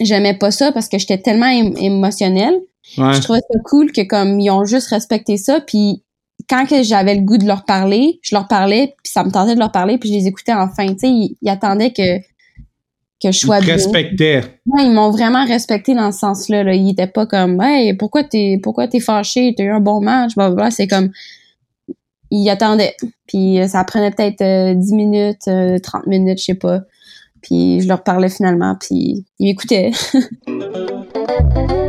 [0.00, 2.54] j'aimais pas ça parce que j'étais tellement émotionnelle.
[2.96, 6.02] Je trouvais ça cool que comme ils ont juste respecté ça, puis
[6.48, 9.54] quand que j'avais le goût de leur parler, je leur parlais, puis ça me tentait
[9.54, 10.86] de leur parler, puis je les écoutais enfin.
[10.88, 12.18] Tu sais, ils, attendaient que
[13.20, 14.42] que je sois ils respectaient.
[14.66, 16.62] Ouais, ils m'ont vraiment respecté dans ce sens-là.
[16.62, 16.74] Là.
[16.74, 20.36] Ils étaient pas comme Hey, pourquoi t'es pourquoi t'es fâché, t'as eu un bon match,
[20.36, 20.70] blablabla.
[20.70, 21.10] C'est comme
[22.30, 22.94] ils attendaient.
[23.26, 24.38] Puis ça prenait peut-être
[24.78, 26.82] 10 euh, minutes, 30 euh, minutes, je sais pas.
[27.42, 29.92] Puis je leur parlais finalement, puis ils m'écoutaient.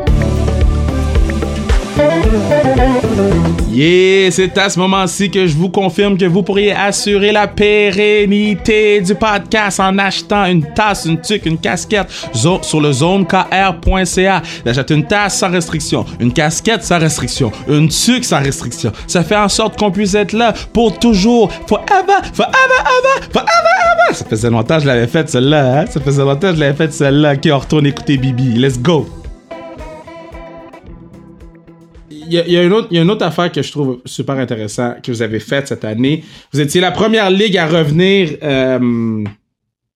[3.72, 9.00] Yeah, c'est à ce moment-ci que je vous confirme que vous pourriez assurer la pérennité
[9.00, 14.42] du podcast en achetant une tasse, une tuque, une casquette sur le zonekr.ca.
[14.65, 18.92] D'acheter une tasse sans restriction, une casquette sans restriction, une tuque sans restriction.
[19.08, 22.52] Ça fait en sorte qu'on puisse être là pour toujours, forever, forever,
[22.84, 24.13] ever, forever, ever.
[24.13, 25.86] Ça faisait longtemps que je l'avais faite celle-là, hein?
[25.89, 27.38] Ça faisait longtemps que je l'avais faite celle-là.
[27.38, 28.56] Qui on retourne écouter Bibi.
[28.58, 29.08] Let's go.
[32.30, 34.96] Il y, a, une autre, y a une autre affaire que je trouve super intéressant
[35.02, 36.24] que vous avez faite cette année.
[36.54, 39.24] Vous étiez la première ligue à revenir euh,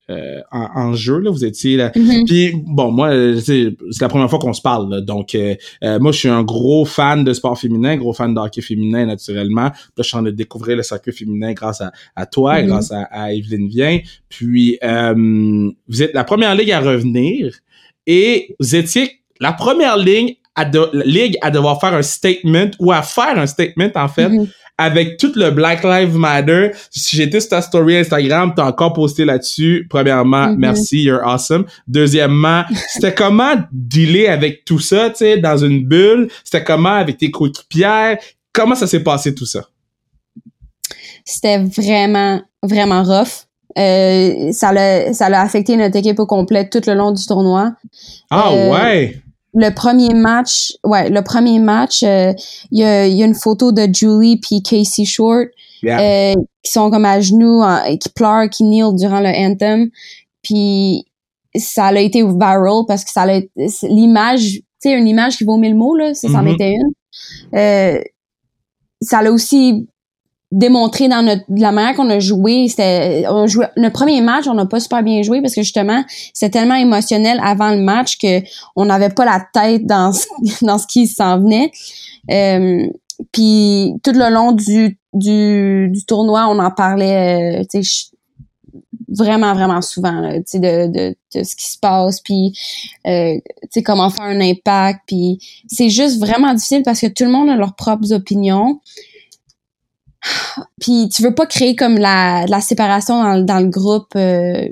[0.10, 1.19] euh, en, jeu.
[1.19, 1.30] Là.
[1.30, 1.89] Vous étiez là.
[1.89, 2.26] Mm-hmm.
[2.26, 5.06] Puis bon, moi, c'est la première fois qu'on se parle.
[5.06, 5.56] Donc, euh,
[6.00, 9.69] moi, je suis un gros fan de sport féminin, gros fan de hockey féminin naturellement.
[9.69, 12.56] Puis là, je suis en train de découvrir le soccer féminin grâce à, à toi,
[12.56, 12.65] mm-hmm.
[12.65, 14.00] grâce à, à Evelyne Vien.
[14.30, 17.54] Puis, vous êtes la première ligue à revenir
[18.08, 22.92] et vous étiez la première ligne à de, ligue à devoir faire un statement ou
[22.92, 24.48] à faire un statement en fait mm-hmm.
[24.78, 26.72] avec tout le Black Lives Matter.
[26.92, 29.88] Si j'étais sur ta story Instagram, t'as encore posté là-dessus.
[29.89, 30.58] Premièrement, mm-hmm.
[30.58, 31.66] merci, you're awesome.
[31.88, 36.30] Deuxièmement, c'était comment dealer avec tout ça, tu sais, dans une bulle?
[36.44, 38.18] C'était comment avec tes coéquipières?
[38.52, 39.66] Comment ça s'est passé tout ça?
[41.26, 43.48] C'était vraiment, vraiment rough.
[43.78, 47.74] Euh, ça l'a ça l'a affecté notre équipe au complet tout le long du tournoi.
[48.30, 52.34] Ah euh, ouais le premier match, ouais, le premier match, euh,
[52.72, 55.48] il y, a, y, a, une photo de Julie puis Casey Short
[55.86, 57.62] euh, qui sont comme à genoux,
[58.00, 59.89] qui pleurent, qui kneel durant le anthem.
[60.42, 61.06] Puis
[61.56, 63.39] ça a été viral parce que ça a
[63.84, 66.54] l'image, tu sais, une image qui vaut mille mots là, si ça en mm-hmm.
[66.54, 67.60] était une.
[67.60, 68.02] Euh,
[69.02, 69.88] ça l'a aussi
[70.54, 74.54] démontré dans notre la manière qu'on a joué c'était on jouait le premier match on
[74.54, 78.39] n'a pas super bien joué parce que justement c'était tellement émotionnel avant le match que
[78.76, 80.28] on n'avait pas la tête dans ce,
[80.66, 81.72] dans ce qui s'en venait.
[82.32, 82.88] Euh,
[83.32, 87.82] puis tout le long du, du, tournoi on en parlait euh,
[89.10, 92.54] vraiment vraiment souvent sais de, de, de, ce qui se passe puis
[93.08, 93.39] euh,
[93.84, 97.56] comment faire un impact puis c'est juste vraiment difficile parce que tout le monde a
[97.56, 98.80] leurs propres opinions
[100.80, 104.16] puis tu veux pas créer comme la, la séparation dans, dans le groupe.
[104.16, 104.68] Euh,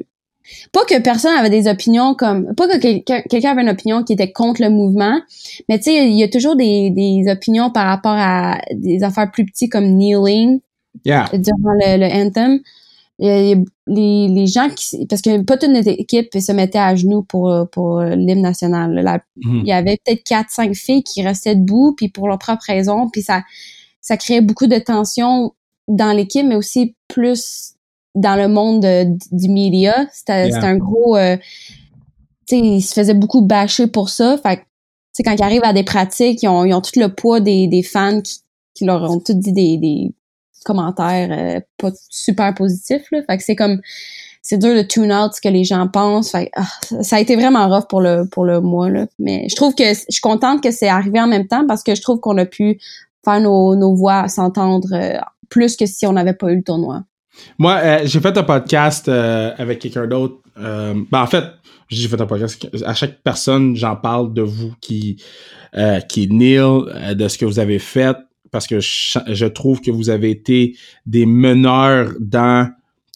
[0.73, 4.31] pas que personne avait des opinions comme pas que quelqu'un avait une opinion qui était
[4.31, 5.21] contre le mouvement,
[5.69, 9.31] mais tu sais il y a toujours des, des opinions par rapport à des affaires
[9.31, 10.59] plus petites comme kneeling
[11.05, 11.29] yeah.
[11.33, 12.59] durant le, le anthem.
[13.19, 13.55] les,
[13.87, 18.01] les gens qui parce que pas toute notre équipe se mettait à genoux pour pour
[18.01, 19.21] l'hymne national.
[19.37, 19.61] Mm-hmm.
[19.61, 23.09] Il y avait peut-être quatre cinq filles qui restaient debout puis pour leur propre raison
[23.09, 23.43] puis ça
[24.01, 25.53] ça créait beaucoup de tension
[25.87, 27.75] dans l'équipe, mais aussi plus
[28.15, 28.85] dans le monde
[29.31, 30.05] du média.
[30.11, 31.15] C'était un gros...
[31.15, 31.37] Euh,
[32.47, 34.37] tu sais, ils se faisaient beaucoup bâcher pour ça.
[34.37, 34.67] Fait que, tu
[35.13, 37.67] sais, quand ils arrivent à des pratiques, ils ont, ils ont tout le poids des,
[37.67, 38.39] des fans qui,
[38.73, 40.11] qui leur ont tout dit des, des
[40.65, 43.09] commentaires euh, pas super positifs.
[43.11, 43.21] Là.
[43.27, 43.81] Fait que c'est comme
[44.41, 46.31] c'est dur de tune out ce que les gens pensent.
[46.31, 46.67] Fait, ah,
[47.01, 49.07] ça a été vraiment rough pour le pour le mois là.
[49.19, 51.95] Mais je trouve que je suis contente que c'est arrivé en même temps parce que
[51.95, 52.79] je trouve qu'on a pu
[53.23, 55.17] faire nos, nos voix s'entendre euh,
[55.49, 57.03] plus que si on n'avait pas eu le tournoi.
[57.57, 60.37] Moi, euh, j'ai fait un podcast euh, avec quelqu'un d'autre.
[60.55, 61.45] ben en fait,
[61.89, 62.67] j'ai fait un podcast.
[62.85, 65.21] À chaque personne, j'en parle de vous qui
[66.09, 68.17] qui est Neil, de ce que vous avez fait,
[68.51, 72.69] parce que je, trouve que vous avez été des meneurs dans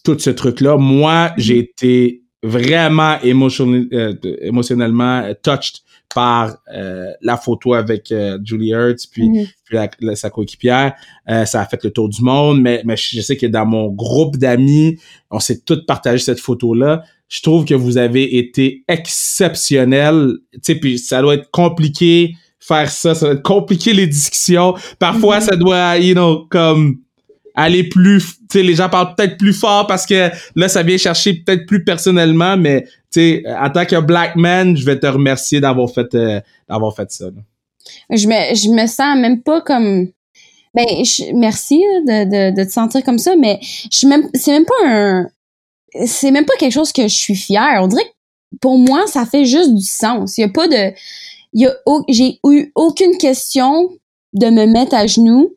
[0.05, 0.77] tout ce truc-là.
[0.77, 5.81] Moi, j'ai été vraiment émotionnellement touched
[6.15, 10.15] par euh, la photo avec euh, Julie Hertz puis, mhm.
[10.15, 10.93] sa coéquipière.
[11.29, 13.89] Euh, ça a fait le tour du monde, mais, mais je sais que dans mon
[13.89, 14.97] groupe d'amis,
[15.29, 17.03] on s'est tous partagé cette photo-là.
[17.27, 20.37] Je trouve que vous avez été exceptionnel.
[20.53, 24.73] Tu sais, puis ça doit être compliqué faire ça, ça doit être compliqué les discussions.
[24.97, 25.43] Parfois, mhm.
[25.43, 26.99] ça doit, you know, comme
[27.55, 30.97] aller plus, tu sais, les gens parlent peut-être plus fort parce que là, ça vient
[30.97, 35.07] chercher peut-être plus personnellement, mais tu sais, en tant que black man, je vais te
[35.07, 37.25] remercier d'avoir fait, euh, d'avoir fait ça.
[38.09, 40.07] Je me, je me sens même pas comme,
[40.73, 44.27] Ben, je- merci là, de, de, de te sentir comme ça, mais je suis même,
[44.33, 45.27] c'est même pas un,
[46.05, 47.79] c'est même pas quelque chose que je suis fière.
[47.81, 50.37] On dirait que pour moi, ça fait juste du sens.
[50.37, 50.91] Il y a pas de,
[51.53, 51.73] il y a,
[52.09, 53.89] j'ai eu aucune question
[54.33, 55.53] de me mettre à genoux.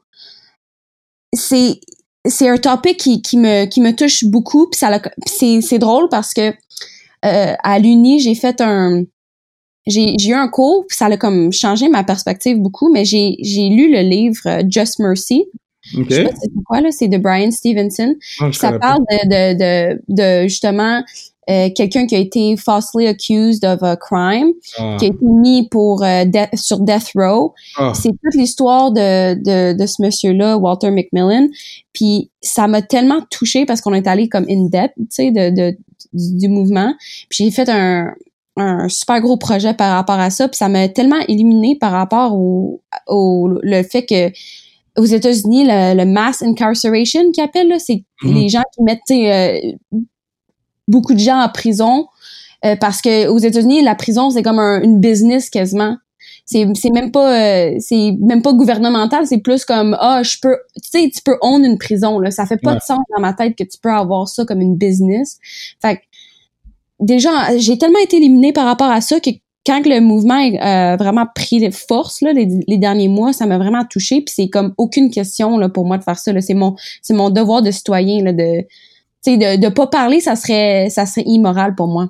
[1.33, 1.81] C'est,
[2.27, 4.69] c'est un topic qui, qui me, qui me touche beaucoup.
[4.69, 6.51] Puis ça, c'est, c'est drôle parce que
[7.25, 9.05] euh, à l'uni, j'ai fait un,
[9.87, 13.37] j'ai, j'ai eu un cours, puis ça a comme changé ma perspective beaucoup, mais j'ai,
[13.41, 15.47] j'ai lu le livre euh, Just Mercy.
[15.97, 16.07] OK.
[16.11, 18.15] Je sais pas c'est quoi, là, c'est de Brian Stevenson.
[18.41, 21.03] Ah, Ça parle de, de, de, de justement
[21.51, 24.97] euh, quelqu'un qui a été falsely accused of a crime, Ah.
[24.99, 27.55] qui a été mis pour euh, sur death row.
[27.79, 27.93] Ah.
[27.95, 31.49] C'est toute l'histoire de, de, de ce monsieur-là, Walter McMillan.
[31.93, 35.51] Puis ça m'a tellement touchée parce qu'on est allé comme in depth, tu sais, de,
[35.55, 35.77] de,
[36.13, 36.93] du, mouvement.
[37.31, 38.13] Puis j'ai fait un,
[38.57, 40.49] un super gros projet par rapport à ça.
[40.49, 44.31] Puis ça m'a tellement illuminé par rapport au, au le fait que
[45.01, 48.35] aux États-Unis, le, le mass incarceration qu'ils appellent, là, c'est Mhm.
[48.35, 49.99] les gens qui mettent tu sais, euh,
[50.89, 52.07] beaucoup de gens en prison
[52.65, 55.97] euh, parce que aux États-Unis, la prison c'est comme un, une business quasiment.
[56.45, 60.57] C'est c'est même pas euh, c'est même pas gouvernemental, c'est plus comme ah je peux
[60.83, 62.79] tu sais tu peux own une prison là, ça fait pas Ouais.
[62.79, 65.39] de sens dans ma tête que tu peux avoir ça comme une business.
[65.81, 66.01] Fait que
[67.01, 69.31] déjà j'ai tellement été éliminée par rapport à ça que
[69.67, 73.59] quand que le mouvement a vraiment pris force là, les, les derniers mois, ça m'a
[73.59, 76.55] vraiment touché puis c'est comme aucune question là pour moi de faire ça là, c'est
[76.55, 78.65] mon c'est mon devoir de citoyen là de
[79.23, 82.09] sais de de pas parler, ça serait ça serait immoral pour moi.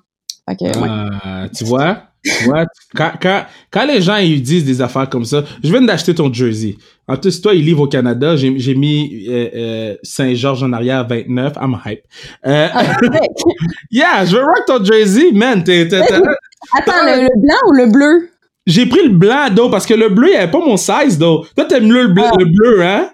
[0.49, 0.89] Fait que ouais.
[1.25, 2.03] Ah, tu vois?
[2.25, 2.65] Tu vois?
[2.97, 6.33] Quand, quand, quand les gens ils disent des affaires comme ça, je viens d'acheter ton
[6.33, 6.77] jersey.
[7.07, 8.37] En plus, toi, il livre au Canada.
[8.37, 11.53] J'ai mis euh, euh, Saint-Georges en arrière à 29.
[11.61, 12.01] I'm hype.
[12.47, 12.97] Euh, Ah,
[13.91, 15.61] yeah, je veux rock ton jersey, man.
[15.61, 18.29] Attends, le, le blanc ou le bleu?
[18.67, 21.47] J'ai pris le blanc, d'eau, parce que le bleu, il avait pas mon size, d'eau.
[21.57, 22.37] Toi, t'aimes mieux le, bleu- Ah.
[22.39, 23.11] le bleu, hein?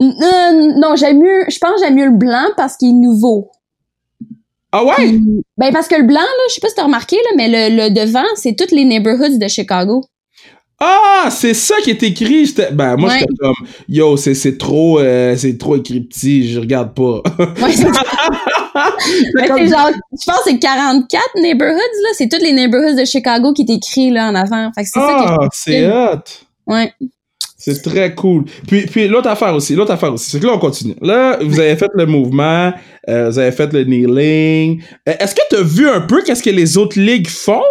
[0.00, 3.50] Euh, non, j'aime mieux, je pense que j'aime mieux le blanc parce qu'il est nouveau.
[4.70, 4.94] Ah ouais?
[4.96, 7.48] Puis, ben parce que le blanc, là, je sais pas si t'as remarqué, là, mais
[7.48, 10.04] le, le devant, c'est toutes les neighborhoods de Chicago.
[10.80, 12.46] Ah, c'est ça qui est écrit.
[12.46, 13.18] J'étais- Ben, moi, Ouais.
[13.18, 13.54] j'étais comme,
[13.88, 17.22] yo, c'est, c'est trop, euh, c'est trop écrit petit, je regarde pas.
[17.60, 17.72] Ouais,
[19.56, 22.08] c'est genre, je pense que c'est 44 neighborhoods, là.
[22.12, 24.70] C'est toutes les neighborhoods de Chicago qui est écrit, là, en avant.
[24.72, 26.20] Fait que c'est ça qui ah, est c'est hot.
[26.72, 26.92] Ouais.
[27.74, 28.44] C'est très cool.
[28.66, 30.94] Puis, puis l'autre affaire aussi, l'autre affaire aussi, c'est que là, on continue.
[31.00, 32.72] Là, vous avez fait le mouvement,
[33.08, 34.82] euh, vous avez fait le kneeling.
[35.08, 37.62] Euh, Est-ce que t'as vu un peu qu'est-ce que les autres ligues font?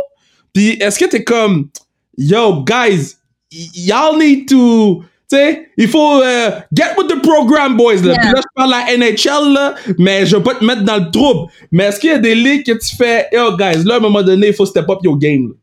[0.54, 1.70] Puis est-ce que t'es comme,
[2.18, 3.16] yo, guys,
[3.52, 5.04] y'all need to...
[5.30, 7.96] Tu sais, il faut euh, get with the program, boys.
[7.96, 8.14] Là.
[8.14, 8.18] Yeah.
[8.22, 11.12] Puis là, je parle à NHL, là, mais je veux pas te mettre dans le
[11.12, 11.52] trouble.
[11.70, 14.00] Mais est-ce qu'il y a des ligues que tu fais, yo, guys, là, à un
[14.00, 15.54] moment donné, il faut step up your game.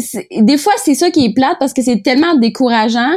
[0.00, 3.12] C'est- des fois, c'est ça qui est plate parce que c'est tellement décourageant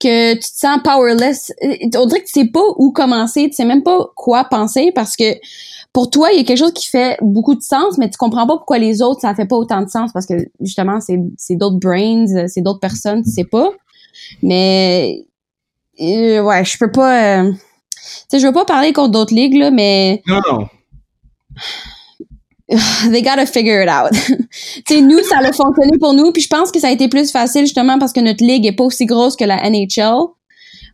[0.00, 1.52] que tu te sens powerless.
[1.96, 5.16] On dirait que tu sais pas où commencer, tu sais même pas quoi penser parce
[5.16, 5.24] que
[5.92, 8.46] pour toi, il y a quelque chose qui fait beaucoup de sens, mais tu comprends
[8.46, 11.54] pas pourquoi les autres, ça fait pas autant de sens parce que justement, c'est, c'est
[11.56, 13.70] d'autres brains, c'est d'autres personnes, tu sais pas.
[14.42, 15.24] Mais
[16.00, 17.38] euh, ouais, je peux pas.
[17.44, 17.58] euh, tu
[18.28, 20.66] sais, je veux pas parler contre d'autres ligues, là, mais Non, non.
[23.10, 24.12] they gotta figure it out.
[24.86, 27.08] tu sais, nous, ça a fonctionné pour nous, puis je pense que ça a été
[27.08, 30.22] plus facile justement parce que notre ligue est pas aussi grosse que la NHL.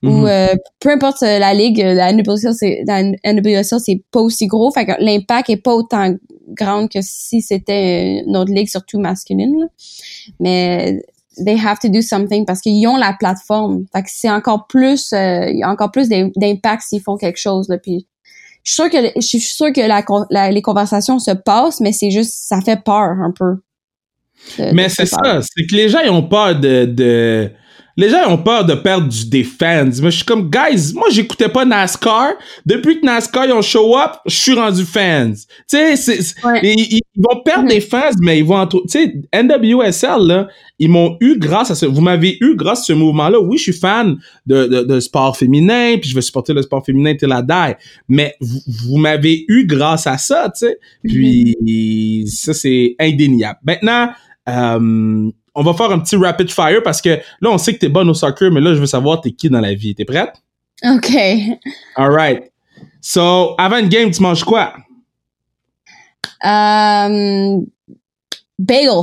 [0.03, 0.27] Ou Mhm.
[0.27, 4.47] euh, peu importe euh, la ligue, euh, la NWSL, c'est la NWSL, c'est pas aussi
[4.47, 6.15] gros, fait que l'impact est pas autant
[6.49, 9.61] grand que si c'était notre ligue surtout masculine.
[9.61, 9.67] là.
[10.41, 11.03] Mais
[11.45, 13.85] they have to do something parce qu'ils ont la plateforme.
[13.93, 17.77] Fait que c'est encore plus euh, encore plus d'im- d'impact s'ils font quelque chose là
[17.77, 18.07] puis
[18.63, 19.81] je suis sûre que je suis sûre que
[20.31, 23.57] la, les conversations se passent mais c'est juste ça fait peur un peu.
[24.59, 27.51] de- Mais c'est ça, c'est que les gens ils ont peur de, de
[28.01, 29.85] les gens ils ont peur de perdre du, des fans.
[30.03, 32.33] Mais je suis comme guys, moi j'écoutais pas NASCAR.
[32.67, 35.33] Depuis que NASCAR ils ont show up, je suis rendu fans.
[35.69, 36.61] Tu sais, Ouais.
[36.63, 37.69] ils, vont perdre Mhm.
[37.69, 41.75] des fans, mais ils vont en Tu sais, NWSL là, ils m'ont eu grâce à
[41.75, 41.85] ce.
[41.87, 43.39] Vous m'avez eu grâce à ce mouvement-là.
[43.41, 46.85] Oui, je suis fan de, de, de sport féminin, puis je vais supporter le sport
[46.85, 47.75] féminin till I die.
[48.09, 50.79] Mais vous, vous m'avez eu grâce à ça, tu sais.
[51.05, 53.59] Puis ça c'est indéniable.
[53.65, 54.09] Maintenant.
[54.49, 57.91] Euh, on va faire un petit rapid fire parce que là, on sait que t'es
[57.91, 59.95] bonne au soccer, mais là, je veux savoir t'es qui dans la vie.
[59.95, 60.33] T'es prête?
[60.83, 61.15] OK.
[61.97, 62.51] Alright.
[63.03, 64.73] So, avant une game, tu manges quoi?
[66.43, 67.67] Um,
[68.59, 69.03] bagel.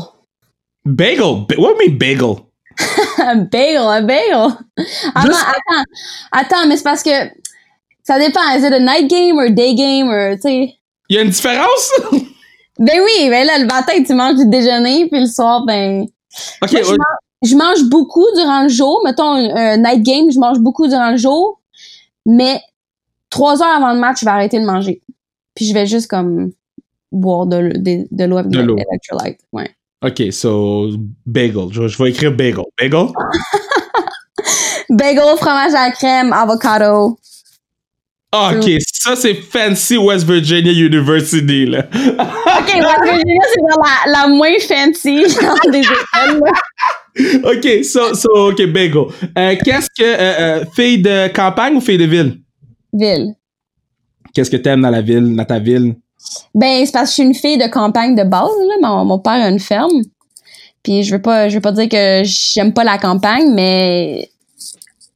[0.84, 1.46] Bagel?
[1.48, 2.36] Ba- What do you mean bagel?
[3.52, 4.48] bagel, un bagel.
[5.14, 5.84] Attends, attends,
[6.32, 7.12] attends, mais c'est parce que
[8.04, 8.42] ça dépend.
[8.56, 10.74] Is it a night game or day game or, tu sais?
[11.10, 11.92] Il y a une différence?
[12.80, 16.06] Ben oui, ben là, le matin, tu manges du déjeuner, puis le soir, ben.
[16.62, 19.02] Ok, Moi, je mange- je mange beaucoup durant le jour.
[19.06, 21.62] Mettons, un, night game, je mange beaucoup durant le jour.
[22.26, 22.60] Mais
[23.30, 25.02] trois heures avant le match, je vais arrêter de manger.
[25.56, 26.52] Puis je vais juste comme
[27.12, 29.40] boire de, l- de, de l'eau avec De l'électrolyte.
[29.54, 29.70] Ouais.
[30.04, 30.90] OK, so
[31.26, 31.68] bagel.
[31.72, 32.64] Je, je vais écrire bagel.
[32.80, 33.08] Bagel?
[34.90, 37.18] Bagel, fromage à la crème, avocado.
[38.34, 41.84] OK, ça c'est fancy West Virginia University, là.
[42.68, 46.42] OK, Virginia, c'est la, la moins fancy genre, des écoles.
[46.44, 47.52] là.
[47.52, 49.06] OK, so, so OK, bagel.
[49.38, 50.04] Euh, Qu'est-ce que...
[50.04, 52.40] euh, euh, fille de campagne ou fille de ville?
[52.94, 53.34] Ville.
[54.34, 55.96] Qu'est-ce que t'aimes dans la ville, dans ta ville?
[56.54, 58.50] Ben, c'est parce que je suis une fille de campagne de base.
[58.68, 58.76] Là.
[58.88, 60.02] Mon, mon père a une ferme.
[60.84, 64.30] Puis je veux pas, je veux pas dire que j'aime pas la campagne, mais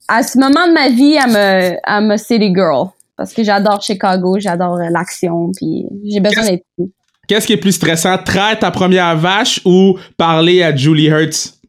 [0.07, 2.87] à ce moment de ma vie, I'm a, I'm a city girl.
[3.15, 6.91] Parce que j'adore Chicago, j'adore l'action, puis j'ai besoin d'être ici.
[7.27, 11.61] Qu'est-ce qui est plus stressant, traire ta première vache ou parler à Julie Hertz?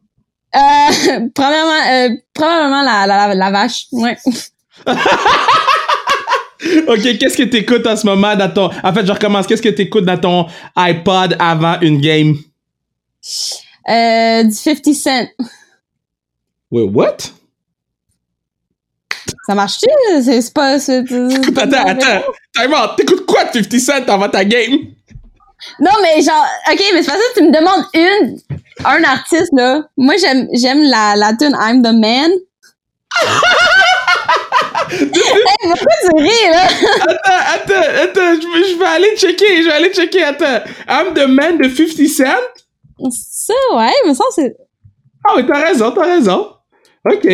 [0.55, 0.59] Euh,
[1.35, 3.87] premièrement, euh, probablement la, la, la, vache.
[3.93, 4.17] Ouais.
[6.89, 8.71] OK, qu'est-ce que t'écoutes en ce moment dans ton...
[8.83, 9.47] En fait, je recommence.
[9.47, 12.37] Qu'est-ce que t'écoutes dans ton iPod avant une game?
[13.89, 15.27] Euh, du 50 Cent.
[16.71, 17.17] Wait, what?
[19.47, 19.89] Ça marche-tu?
[20.23, 20.75] C'est pas...
[20.75, 22.95] Attends, attends.
[22.97, 24.79] T'écoutes quoi de 50 Cent avant ta game?
[25.81, 28.39] Non, mais genre, ok, mais c'est pas ça que tu me demandes une,
[28.85, 29.83] un artiste, là.
[29.97, 32.31] Moi, j'aime, j'aime la, la tune I'm the Man.
[34.91, 35.11] hey,
[35.63, 36.65] pourquoi tu ris, là?
[37.01, 38.41] Attends, attends, attends.
[38.41, 39.63] Je vais, je vais aller checker.
[39.63, 40.23] Je vais aller checker.
[40.25, 40.63] Attends.
[40.89, 43.11] I'm the man de 50 Cent?
[43.11, 44.55] Ça, ouais, mais ça, c'est.
[45.25, 46.53] Ah oui, t'as raison, t'as raison.
[47.05, 47.25] OK.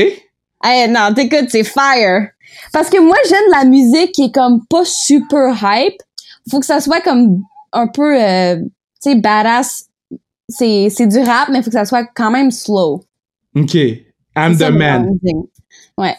[0.65, 2.29] Hey, non, t'écoutes, c'est fire.
[2.73, 6.01] Parce que moi, j'aime la musique qui est comme pas super hype.
[6.51, 8.57] Faut que ça soit comme un peu, euh,
[9.03, 9.87] tu sais, badass.
[10.49, 13.05] C'est, c'est du rap, mais faut que ça soit quand même slow.
[13.55, 13.75] OK.
[14.37, 15.19] I'm the ma man.
[15.99, 16.17] Ouais.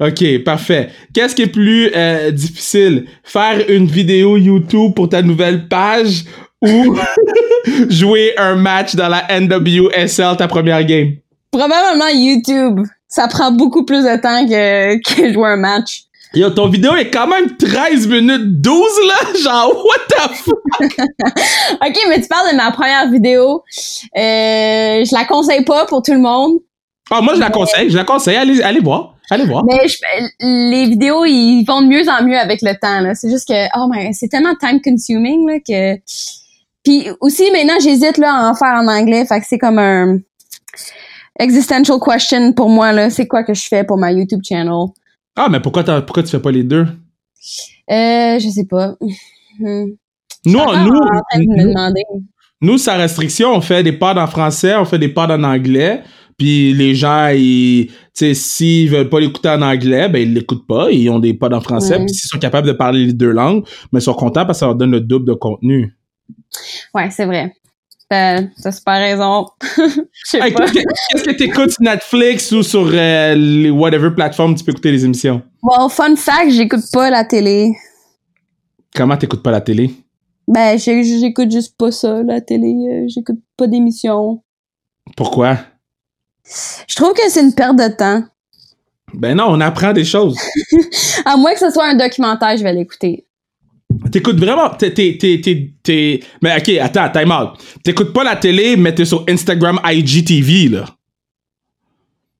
[0.00, 0.90] OK, parfait.
[1.12, 3.06] Qu'est-ce qui est plus euh, difficile?
[3.24, 6.24] Faire une vidéo YouTube pour ta nouvelle page
[6.62, 6.96] ou
[7.88, 11.14] jouer un match dans la NWSL, ta première game?
[11.50, 12.86] Probablement YouTube.
[13.08, 16.02] Ça prend beaucoup plus de temps que, que jouer un match.
[16.34, 19.14] Yo, ton vidéo est quand même 13 minutes 12, là?
[19.42, 20.58] Genre, what the fuck?
[21.86, 23.62] OK, mais tu parles de ma première vidéo.
[24.16, 26.58] Euh, je la conseille pas pour tout le monde.
[27.10, 28.36] Ah, moi, je la conseille, je la conseille.
[28.36, 29.14] Allez, allez voir.
[29.30, 29.64] Allez voir.
[29.64, 29.96] Mais je-
[30.40, 33.00] les vidéos, ils vont de mieux en mieux avec le temps.
[33.00, 33.14] là.
[33.14, 35.98] C'est juste que, oh my, c'est tellement time consuming là, que.
[36.84, 39.24] Puis aussi, maintenant, j'hésite là à en faire en anglais.
[39.26, 40.18] Fait que c'est comme un
[41.38, 42.92] existential question pour moi.
[42.92, 43.08] là.
[43.10, 44.88] C'est quoi que je fais pour ma YouTube channel?
[45.38, 46.84] Ah, mais pourquoi, pourquoi tu fais pas les deux?
[47.90, 48.96] Euh, je sais pas.
[49.60, 49.96] Nous,
[50.44, 52.02] nous, en train de me nous, demander.
[52.60, 56.02] nous, sans restriction, on fait des pods en français, on fait des pods en anglais.
[56.36, 60.66] Puis les gens, ils, tu sais, s'ils veulent pas l'écouter en anglais, ben ils l'écoutent
[60.66, 60.90] pas.
[60.90, 61.98] Ils ont des pods en français.
[61.98, 64.60] Puis s'ils sont capables de parler les deux langues, mais ils sont contents parce que
[64.60, 65.96] ça leur donne le double de contenu.
[66.94, 67.52] Ouais, c'est vrai.
[68.08, 69.46] T'as super raison.
[70.34, 70.52] Hey.
[70.54, 75.04] Qu'est-ce que- t'écoutes sur Netflix ou sur euh, les whatever plateforme tu peux écouter les
[75.04, 75.42] émissions?
[75.62, 77.72] Bon, fun fact, j'écoute pas la télé.
[78.94, 79.90] Comment t'écoutes pas la télé?
[80.46, 82.68] Ben, j'écoute juste pas ça, la télé.
[82.90, 84.42] Euh, J'écoute pas d'émissions.
[85.16, 85.58] Pourquoi?
[86.88, 88.24] Je trouve que c'est une perte de temps.
[89.14, 90.38] Ben non, on apprend des choses.
[91.24, 93.26] À moins que ce soit un documentaire, je vais l'écouter.
[94.12, 94.70] T'écoutes vraiment.
[94.70, 97.58] T'es, t'es, t'es, t'es, t'es- Mais ok, attends, time out.
[97.82, 100.84] T'écoutes pas la télé, mais t'es sur Instagram IGTV, là.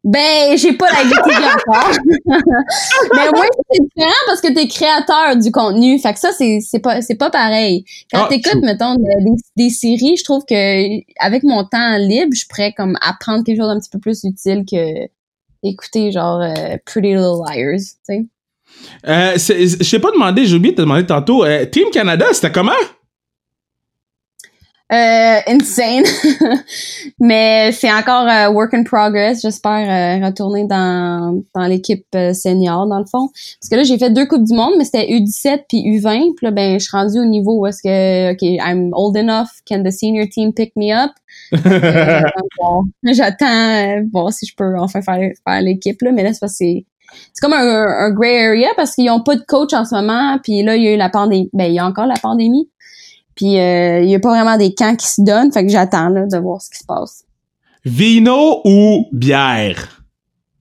[0.05, 1.91] Ben, j'ai pas la GTV encore.
[2.27, 5.99] Mais au moins, c'est différent parce que t'es créateur du contenu.
[5.99, 7.85] Fait que ça, c'est, c'est pas, c'est pas pareil.
[8.13, 12.33] Quand Ah, t'écoutes, mettons, de- des, des séries, je trouve que avec mon temps libre,
[12.35, 15.09] je pourrais comme apprendre quelque chose d'un petit peu plus utile que
[15.65, 18.27] écouter genre euh, Pretty Little Liars, tu sais.
[19.07, 21.45] Euh, je t'ai pas demandé, j'ai oublié de te demander tantôt.
[21.45, 22.73] euh, Team Canada, c'était comment?
[24.91, 26.05] Euh, insane.
[27.21, 29.43] Mais c'est encore euh, work in progress.
[29.43, 33.29] J'espère euh, retourner dans, dans l'équipe senior, dans le fond.
[33.29, 36.35] Parce que là, j'ai fait deux Coupes du Monde, mais c'était U17 puis U20.
[36.37, 39.49] Puis là, ben, je suis rendue au niveau où est-ce que, OK, I'm old enough.
[39.69, 41.11] Can the senior team pick me up?
[42.59, 46.13] Bon, J'attends, bon, si je peux enfin faire, faire l'équipe, là.
[46.13, 46.65] Mais là, c'est parce que
[47.33, 47.41] c'est...
[47.41, 50.39] Comme un, un gray area parce qu'ils ont pas de coach en ce moment.
[50.43, 51.51] Puis là, il y a eu la pandémie.
[51.53, 52.69] Ben, il y a encore la pandémie.
[53.39, 56.09] Puis euh, il y a pas vraiment des camps qui se donnent, fait que j'attends
[56.09, 57.25] là, de voir ce qui se passe.
[57.85, 60.03] Vino ou bière?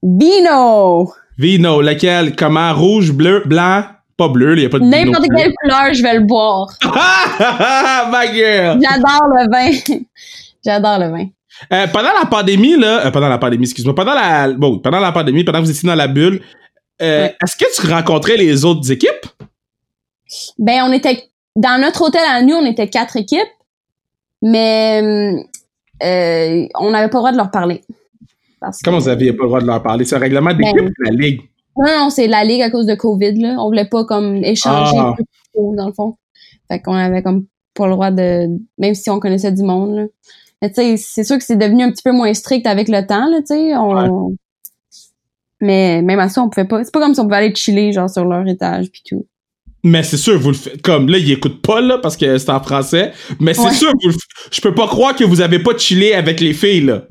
[0.03, 1.11] Vino!
[1.39, 2.35] Vino, lequel?
[2.35, 2.75] Comment?
[2.75, 3.83] Rouge, bleu, blanc?
[4.15, 6.67] Pas bleu, il y a pas de vino N'importe quelle couleur, je vais le boire.
[8.11, 8.79] Ma girl!
[8.79, 9.99] J'adore le vin.
[10.65, 11.25] J'adore le vin.
[11.73, 15.11] Euh, pendant la pandémie, là, euh, pendant la pandémie, excuse-moi, pendant la, bon, pendant la
[15.11, 16.41] pandémie, pendant que vous étiez dans la bulle,
[17.01, 17.35] euh, Ouais.
[17.43, 19.25] est-ce que tu rencontrais les autres équipes?
[20.57, 23.47] Ben, on était dans notre hôtel à nous, on était quatre équipes,
[24.41, 25.33] mais
[26.01, 27.81] on n'avait pas le droit de leur parler.
[28.59, 30.05] Parce que- Comment vous aviez pas le droit de leur parler?
[30.05, 31.41] C'est un règlement d'équipe Ben, de la Ligue.
[31.77, 33.55] Non, non, c'est la ligue à cause de Covid là.
[33.59, 35.13] On voulait pas comme échanger Ah.
[35.55, 36.17] dans le fond.
[36.67, 37.45] Fait qu'on avait comme
[37.75, 38.47] pas le droit de,
[38.79, 40.03] même si on connaissait du monde là.
[40.61, 43.05] Mais tu sais, c'est sûr que c'est devenu un petit peu moins strict avec le
[43.05, 43.75] temps là, tu sais.
[43.75, 44.35] On...
[45.61, 46.83] Mais même à ça, on pouvait pas.
[46.83, 49.25] C'est pas comme si on pouvait aller chiller genre sur leur étage puis tout.
[49.83, 50.81] Mais c'est sûr, vous le faites.
[50.81, 53.11] Comme là, ils écoutent pas, là, parce que c'est en français.
[53.39, 53.73] Mais c'est Ouais.
[53.73, 54.15] sûr, vous le
[54.51, 57.03] je peux pas croire que vous avez pas chillé avec les filles, là.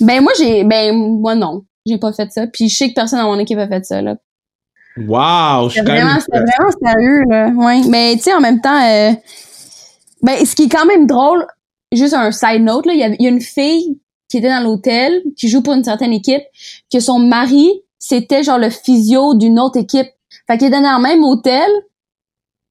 [0.00, 2.46] Ben moi j'ai, ben moi non, j'ai pas fait ça.
[2.46, 4.16] Puis je sais que personne dans mon équipe a fait ça là.
[4.96, 6.06] Wow, C'était même.
[6.06, 7.48] vraiment, vraiment sérieux, là.
[7.48, 7.80] Ouais.
[7.88, 9.10] Mais, tu sais, en même temps, euh,
[10.22, 11.44] ben, ce qui est quand même drôle,
[11.96, 14.48] juste un side note, là, il y, a- il y a une fille qui était
[14.48, 16.42] dans l'hôtel, qui joue pour une certaine équipe,
[16.92, 20.08] que son mari, c'était genre le physio d'une autre équipe.
[20.46, 21.68] Fait qu'il était dans le même hôtel,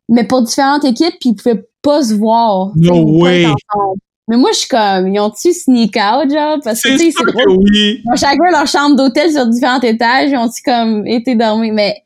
[0.10, 2.72] mais pour différentes équipes, puis ils pouvaient pas se voir.
[2.76, 3.46] No way.
[4.30, 6.58] Mais moi, je suis comme, ils ont-tu sneak out, genre?
[6.64, 7.58] Parce que, C'est tu sais, sûr c'est que drôle.
[7.58, 8.02] oui.
[8.04, 10.30] Ils ont chacun leur chambre d'hôtel sur différents étages.
[10.32, 11.74] Ils ont-tu comme été dormir?
[11.74, 12.04] Mais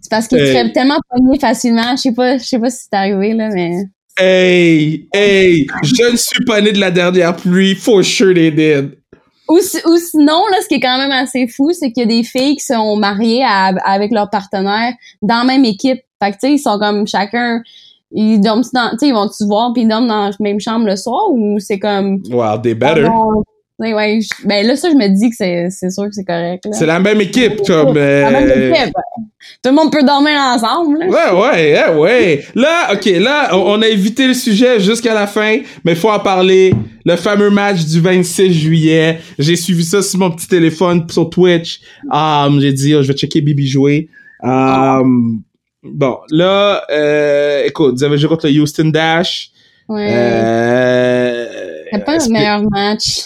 [0.00, 0.52] c'est parce qu'ils Hey.
[0.56, 1.92] seraient tellement pognés facilement.
[1.92, 3.84] Je sais pas, je sais pas si c'est arrivé, là, mais.
[4.18, 7.74] Hey, hey, je ne suis pas né de la dernière pluie.
[7.74, 8.98] For sure they did.
[9.48, 12.06] Ou, si- ou sinon, là, ce qui est quand même assez fou, c'est qu'il y
[12.06, 14.92] a des filles qui sont mariées à- avec leur partenaire
[15.22, 16.00] dans la même équipe.
[16.22, 17.62] Fait que, tu sais, ils sont comme chacun,
[18.10, 20.60] ils dorment dans, tu sais, ils vont se voir puis ils dorment dans la même
[20.60, 22.20] chambre le soir ou c'est comme.
[22.30, 23.04] Well, they better.
[23.06, 23.42] Ah bon,
[23.78, 26.64] ouais, ouais, je- ben là, ça, je me dis que c'est, sûr que c'est correct.
[26.72, 27.94] C'est la même équipe, comme.
[27.94, 28.94] La même euh, équipe.
[29.62, 31.06] Tout le monde peut dormir ensemble, là.
[31.06, 32.44] Ouais, ouais, ouais, ouais.
[32.54, 36.74] Là, OK, là, on a évité le sujet jusqu'à la fin, mais faut en parler.
[37.04, 39.20] Le fameux match du 26 juillet.
[39.38, 41.80] J'ai suivi ça sur mon petit téléphone, sur Twitch.
[42.12, 44.08] Um, j'ai dit, oh, je vais checker Bibi jouer.
[44.42, 45.42] Um,
[45.84, 49.50] Bon, là, euh, écoute, vous avez joué contre le Houston Dash.
[49.88, 50.08] Ouais.
[50.12, 51.46] Euh,
[51.92, 53.20] C'est pas le meilleur match.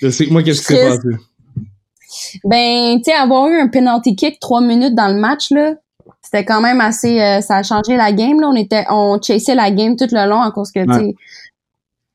[0.00, 1.08] Je sais moi, qu'est-ce qui s'est passé?
[2.44, 5.74] Ben, tu sais, avoir eu un penalty kick trois minutes dans le match, là,
[6.22, 7.20] c'était quand même assez...
[7.20, 8.48] euh, ça a changé la game, là.
[8.48, 8.84] On était...
[8.90, 11.14] On chassait la game tout le long à cause que, tu sais,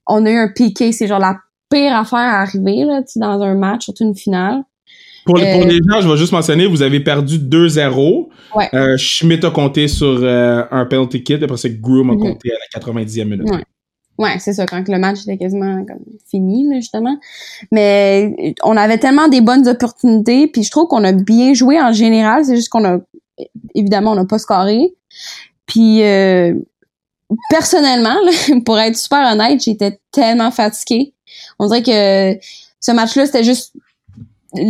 [0.07, 0.91] on a eu un PK.
[0.93, 1.37] C'est genre la
[1.69, 4.63] pire affaire à arriver, là, tu sais, dans un match, surtout une finale.
[5.25, 8.29] Pour, Euh, les gens, je vais juste mentionner, vous avez perdu 2-0.
[8.55, 8.67] Ouais.
[8.73, 12.19] Euh, Schmidt a compté sur euh, un penalty kit, après ça, Groom a Mhm.
[12.19, 13.49] compté à la 90e minute.
[13.51, 13.63] Ouais.
[14.19, 17.17] Ouais, c'est ça, quand le match était quasiment comme fini, là, justement.
[17.71, 21.93] Mais on avait tellement des bonnes opportunités, puis je trouve qu'on a bien joué en
[21.93, 22.99] général, c'est juste qu'on a,
[23.75, 24.93] évidemment, on n'a pas scoré.
[25.65, 26.53] Puis, euh,
[27.49, 28.31] personnellement, là,
[28.65, 31.13] pour être super honnête, j'étais tellement fatiguée.
[31.57, 32.45] On dirait que
[32.81, 33.71] ce match-là, c'était juste,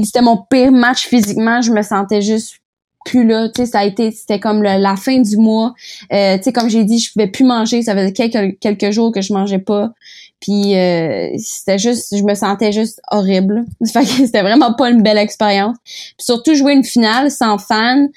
[0.03, 2.59] c'était mon pire match physiquement, je me sentais juste
[3.05, 5.73] plus là, tu sais, ça a été, c'était comme la fin du mois.
[6.11, 7.81] Euh, tu sais, comme j'ai dit, je pouvais plus manger.
[7.81, 9.91] Ça faisait quelques, quelques jours que je mangeais pas.
[10.39, 13.65] Puis euh, c'était juste, je me sentais juste horrible.
[13.91, 15.77] Fait que c'était vraiment pas une belle expérience.
[15.83, 18.07] Puis surtout jouer une finale sans fans,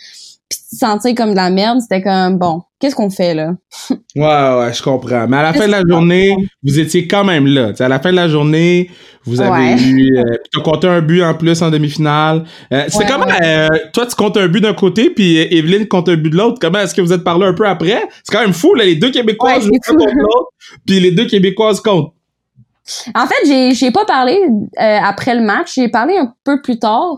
[0.55, 3.53] puis te sentir comme de la merde, c'était comme bon, qu'est-ce qu'on fait là?
[4.14, 5.26] Ouais, ouais, je comprends.
[5.26, 7.72] Mais à la fin de la journée, vous étiez quand même là.
[7.72, 8.90] Tu à la fin de la journée,
[9.24, 9.82] vous avez Ouais.
[9.82, 10.18] eu...
[10.18, 12.44] Euh, tu as compté un but en plus en demi-finale.
[12.72, 13.24] Euh, Ouais, comment...
[13.24, 13.32] ouais.
[13.42, 16.59] euh, toi, tu comptes un but d'un côté, puis Evelyne compte un but de l'autre.
[16.61, 18.03] Comment est-ce que vous êtes parlé un peu après?
[18.22, 18.84] C'est quand même fou, là.
[18.84, 20.48] Les deux Québécoises jouent c'est contre l'autre,
[20.86, 22.12] puis les deux Québécoises comptent.
[23.14, 24.36] En fait, j'ai j'ai pas parlé
[24.80, 25.74] euh, après le match.
[25.76, 27.16] J'ai parlé un peu plus tard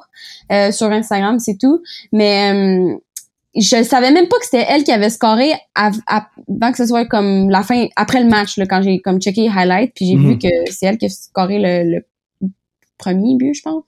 [0.53, 1.81] euh, sur Instagram, c'est tout.
[2.13, 2.95] Mais euh,
[3.57, 6.25] je savais même pas que c'était elle qui avait scoré av- av-
[6.61, 9.43] avant que ce soit comme la fin après le match là, quand j'ai comme checké
[9.43, 10.29] les highlights puis j'ai Mhm.
[10.33, 12.05] vu que c'est elle qui a scoré le, le
[12.99, 13.83] premier but, je pense.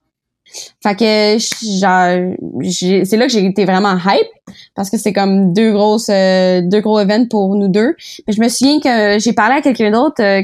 [0.82, 4.28] Fait que c'est là que j'ai été vraiment hype
[4.76, 7.96] parce que c'est comme deux grosses euh, deux gros events pour nous deux.
[8.26, 10.42] Mais je me souviens que j'ai parlé à quelqu'un d'autre euh,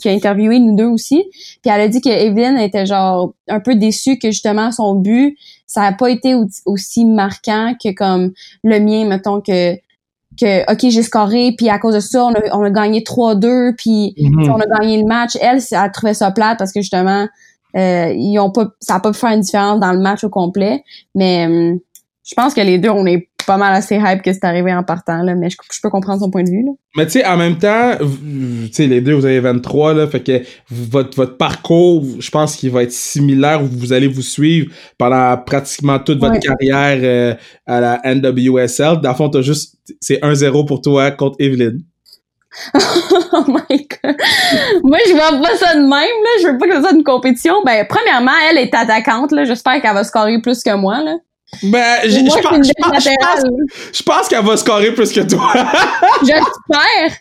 [0.00, 1.24] qui- a interviewé nous deux aussi,
[1.62, 5.36] puis elle a dit que Evelyn était genre un peu déçue que justement son but
[5.66, 8.32] ça a pas été au- aussi marquant que comme
[8.64, 9.74] le mien mettons que
[10.40, 13.74] que ok j'ai scoré puis à cause de ça on a, on a gagné 3-2
[13.76, 14.50] puis Mhm.
[14.50, 15.36] On a gagné le match.
[15.40, 17.26] Elle, elle trouvait ça plate parce que justement,
[17.76, 20.28] euh, ils ont pas, ça a pas pu faire une différence dans le match au
[20.28, 20.82] complet.
[21.14, 21.78] Mais hum,
[22.24, 24.82] je pense que les deux, on est pas mal assez hype que c'est arrivé en
[24.82, 25.34] partant là.
[25.34, 26.72] Mais je, je peux comprendre son point de vue là.
[26.96, 30.20] Mais tu sais, en même temps, tu sais, les deux, vous avez 23, là, fait
[30.20, 35.36] que votre, votre parcours, je pense qu'il va être similaire, vous allez vous suivre pendant
[35.38, 36.40] pratiquement toute votre Ouais.
[36.40, 37.34] carrière euh,
[37.66, 39.00] à la NWSL.
[39.00, 41.78] Dans le fond, t'as juste, c'est 1-0 pour toi contre Evelyn.
[42.74, 44.16] oh my god.
[44.82, 46.30] Moi, je vois pas ça de même, là.
[46.42, 47.54] Je veux pas que ça soit une compétition.
[47.64, 49.44] Ben, premièrement, elle est attaquante, là.
[49.44, 51.14] J'espère qu'elle va scorer plus que moi, là.
[51.64, 53.42] Ben, je, Moi, je c'est pense, je pense- je latérale.
[53.42, 55.52] pense- je pense qu'elle va scorer plus que toi.
[56.20, 57.16] J'espère.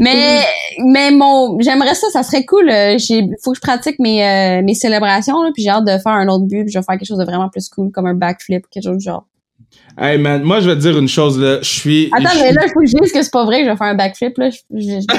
[0.00, 0.42] Mais,
[0.84, 2.68] mais mon, j'aimerais ça, ça serait cool.
[2.70, 5.98] euh, J'ai, faut que je pratique mes, euh, mes célébrations, là, puis j'ai hâte de
[5.98, 8.06] faire un autre but, puis je vais faire quelque chose de vraiment plus cool, comme
[8.06, 9.24] un backflip, quelque chose du genre.
[10.00, 12.10] hey man, moi je vais te dire une chose là, je suis.
[12.12, 13.76] Attends, mais là, il faut que je dise que c'est pas vrai que je vais
[13.76, 14.50] faire un backflip, là.
[14.50, 15.18] Je, je, je-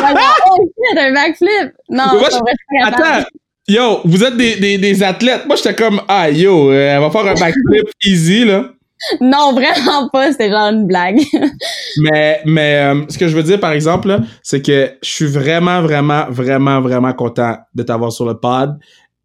[0.00, 0.18] Voilà.
[0.50, 1.72] oh shit, un backflip!
[1.88, 3.02] Non, moi, vrai, je capable.
[3.02, 3.28] Attends,
[3.70, 5.46] yo, vous êtes des, des, des athlètes.
[5.46, 8.70] Moi j'étais comme ah yo, euh, elle va faire un backflip easy là.
[9.20, 11.20] Non, vraiment pas, c'était genre une blague.
[12.02, 15.80] Mais, mais euh, ce que je veux dire, par exemple, c'est que je suis vraiment,
[15.80, 18.78] vraiment, vraiment, vraiment content de t'avoir sur le pod.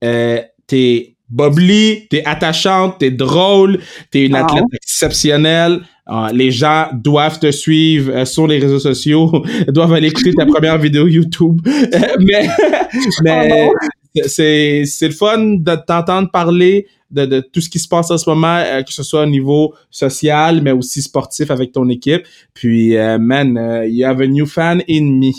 [0.04, 3.80] Euh, t'es bubbly, t'es attachante, t'es drôle,
[4.12, 4.46] t'es une Ah.
[4.46, 5.82] athlète exceptionnelle.
[6.10, 10.46] Euh, les gens doivent te suivre euh, sur les réseaux sociaux, doivent aller écouter ta
[10.46, 11.60] première vidéo YouTube.
[12.20, 12.48] Mais
[13.24, 13.74] mais Oh
[14.28, 18.30] c'est le fun de t'entendre parler de, de tout ce qui se passe en ce
[18.30, 22.24] moment, euh, que ce soit au niveau social, mais aussi sportif avec ton équipe.
[22.54, 25.32] Puis, euh, man, euh, you have a new fan in me.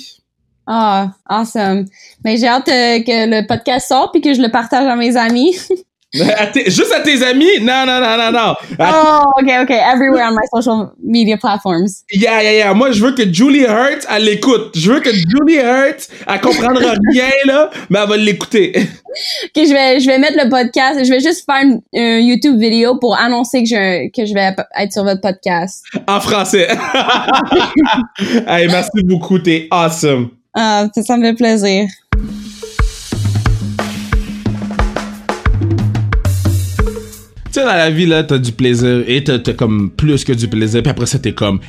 [0.67, 1.87] Ah, awesome.
[2.25, 5.17] Mais j'ai hâte euh, que le podcast sorte puis que je le partage à mes
[5.17, 5.57] amis.
[6.39, 7.59] À juste à tes amis?
[7.61, 8.55] Non, non, non, non, non.
[8.79, 8.93] À-
[9.29, 9.71] Oh, ok, ok.
[9.71, 12.05] Everywhere on my social media platforms.
[12.13, 12.75] yeah, yeah, yeah.
[12.75, 14.71] Moi, je veux que Julie Hurt, elle l'écoute.
[14.75, 18.73] Je veux que Julie Hurt, elle comprendra rien, là, mais elle va l'écouter.
[18.77, 21.01] Ok, je vais, je vais mettre le podcast.
[21.05, 24.55] Je vais juste faire une, une YouTube vidéo pour annoncer que je, que je vais
[24.79, 25.83] être sur votre podcast.
[26.07, 26.69] en français.
[28.47, 29.39] hey, merci beaucoup.
[29.39, 30.31] T'es awesome.
[30.55, 31.87] Ah, ça me fait plaisir.
[37.61, 40.83] Sais, dans la vie, là, t'as du plaisir et t'as, comme plus que du plaisir.
[40.83, 41.61] Puis après ça, t'es comme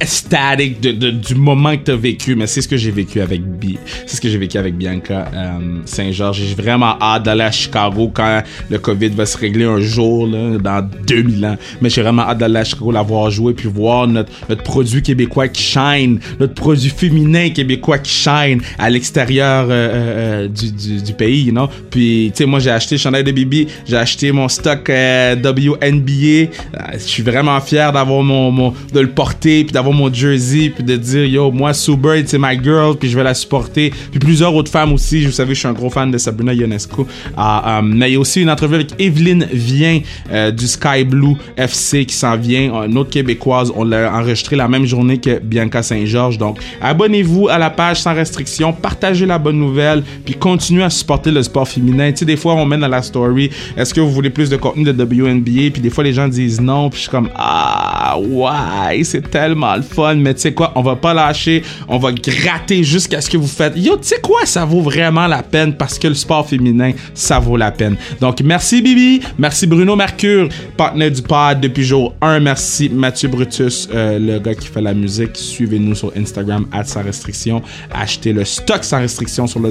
[0.00, 2.34] ecstatic de, de- du moment que t'as vécu.
[2.36, 3.78] Mais c'est ce que j'ai vécu avec Bi.
[4.06, 6.42] C'est ce que j'ai vécu avec Bianca euh, Saint-Georges.
[6.48, 10.58] J'ai vraiment hâte d'aller à Chicago quand le COVID va se régler un jour, là,
[10.58, 11.56] dans 2000 ans.
[11.80, 15.48] Mais j'ai vraiment hâte d'aller à Chicago, la voir puis voir notre, notre produit québécois
[15.48, 21.02] qui shine, notre produit féminin québécois qui shine à l'extérieur euh, euh, euh, du, du,
[21.02, 21.68] du pays, you know?
[21.90, 25.34] Puis, tu sais, moi, j'ai acheté le chandail de Bibi, j'ai acheté mon stock euh,
[25.36, 26.50] WNBA.
[26.94, 30.84] Je suis vraiment fier d'avoir mon, mon, de le porter, puis d'avoir mon jersey, puis
[30.84, 33.92] de dire, yo, moi, Sue Bird, c'est ma girl, puis je vais la supporter.
[34.10, 37.02] Puis plusieurs autres femmes aussi, vous savez, je suis un gros fan de Sabrina Ionescu.
[37.36, 40.00] Ah, euh, mais il y a aussi une entrevue avec Evelyne Vien
[40.32, 43.72] euh, du Sky Blue FC qui s'en vient, une autre québécoise.
[43.74, 46.38] On l'a enregistré la même journée que Bianca Saint-Georges.
[46.38, 51.30] Donc, abonnez-vous à la page sans restriction, partagez la bonne nouvelle, puis continuez à supporter
[51.30, 52.10] le sport féminin.
[52.12, 54.56] Tu sais, des fois, on met dans la story, est-ce que vous voulez plus de
[54.56, 55.70] contenu de WNBA?
[55.72, 59.75] Puis des fois, les gens disent non, puis je suis comme, ah, ouais, c'est tellement
[59.76, 63.30] le fun, mais tu sais quoi, on va pas lâcher, on va gratter jusqu'à ce
[63.30, 63.76] que vous faites.
[63.76, 67.38] Yo, tu sais quoi, ça vaut vraiment la peine parce que le sport féminin, ça
[67.38, 67.96] vaut la peine.
[68.20, 72.40] Donc, merci Bibi, merci Bruno Mercure, partenaire du pod depuis jour 1.
[72.40, 75.36] Merci Mathieu Brutus, euh, le gars qui fait la musique.
[75.36, 77.62] Suivez-nous sur Instagram, sans restriction.
[77.92, 79.70] Achetez le stock sans restriction sur le.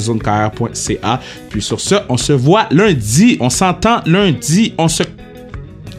[1.50, 3.38] Puis sur ce, on se voit lundi.
[3.40, 4.74] On s'entend lundi.
[4.78, 5.04] On se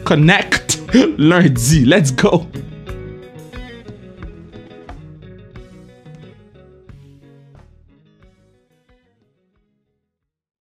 [0.03, 0.79] connecte
[1.17, 1.85] lundi.
[1.85, 2.45] Let's go.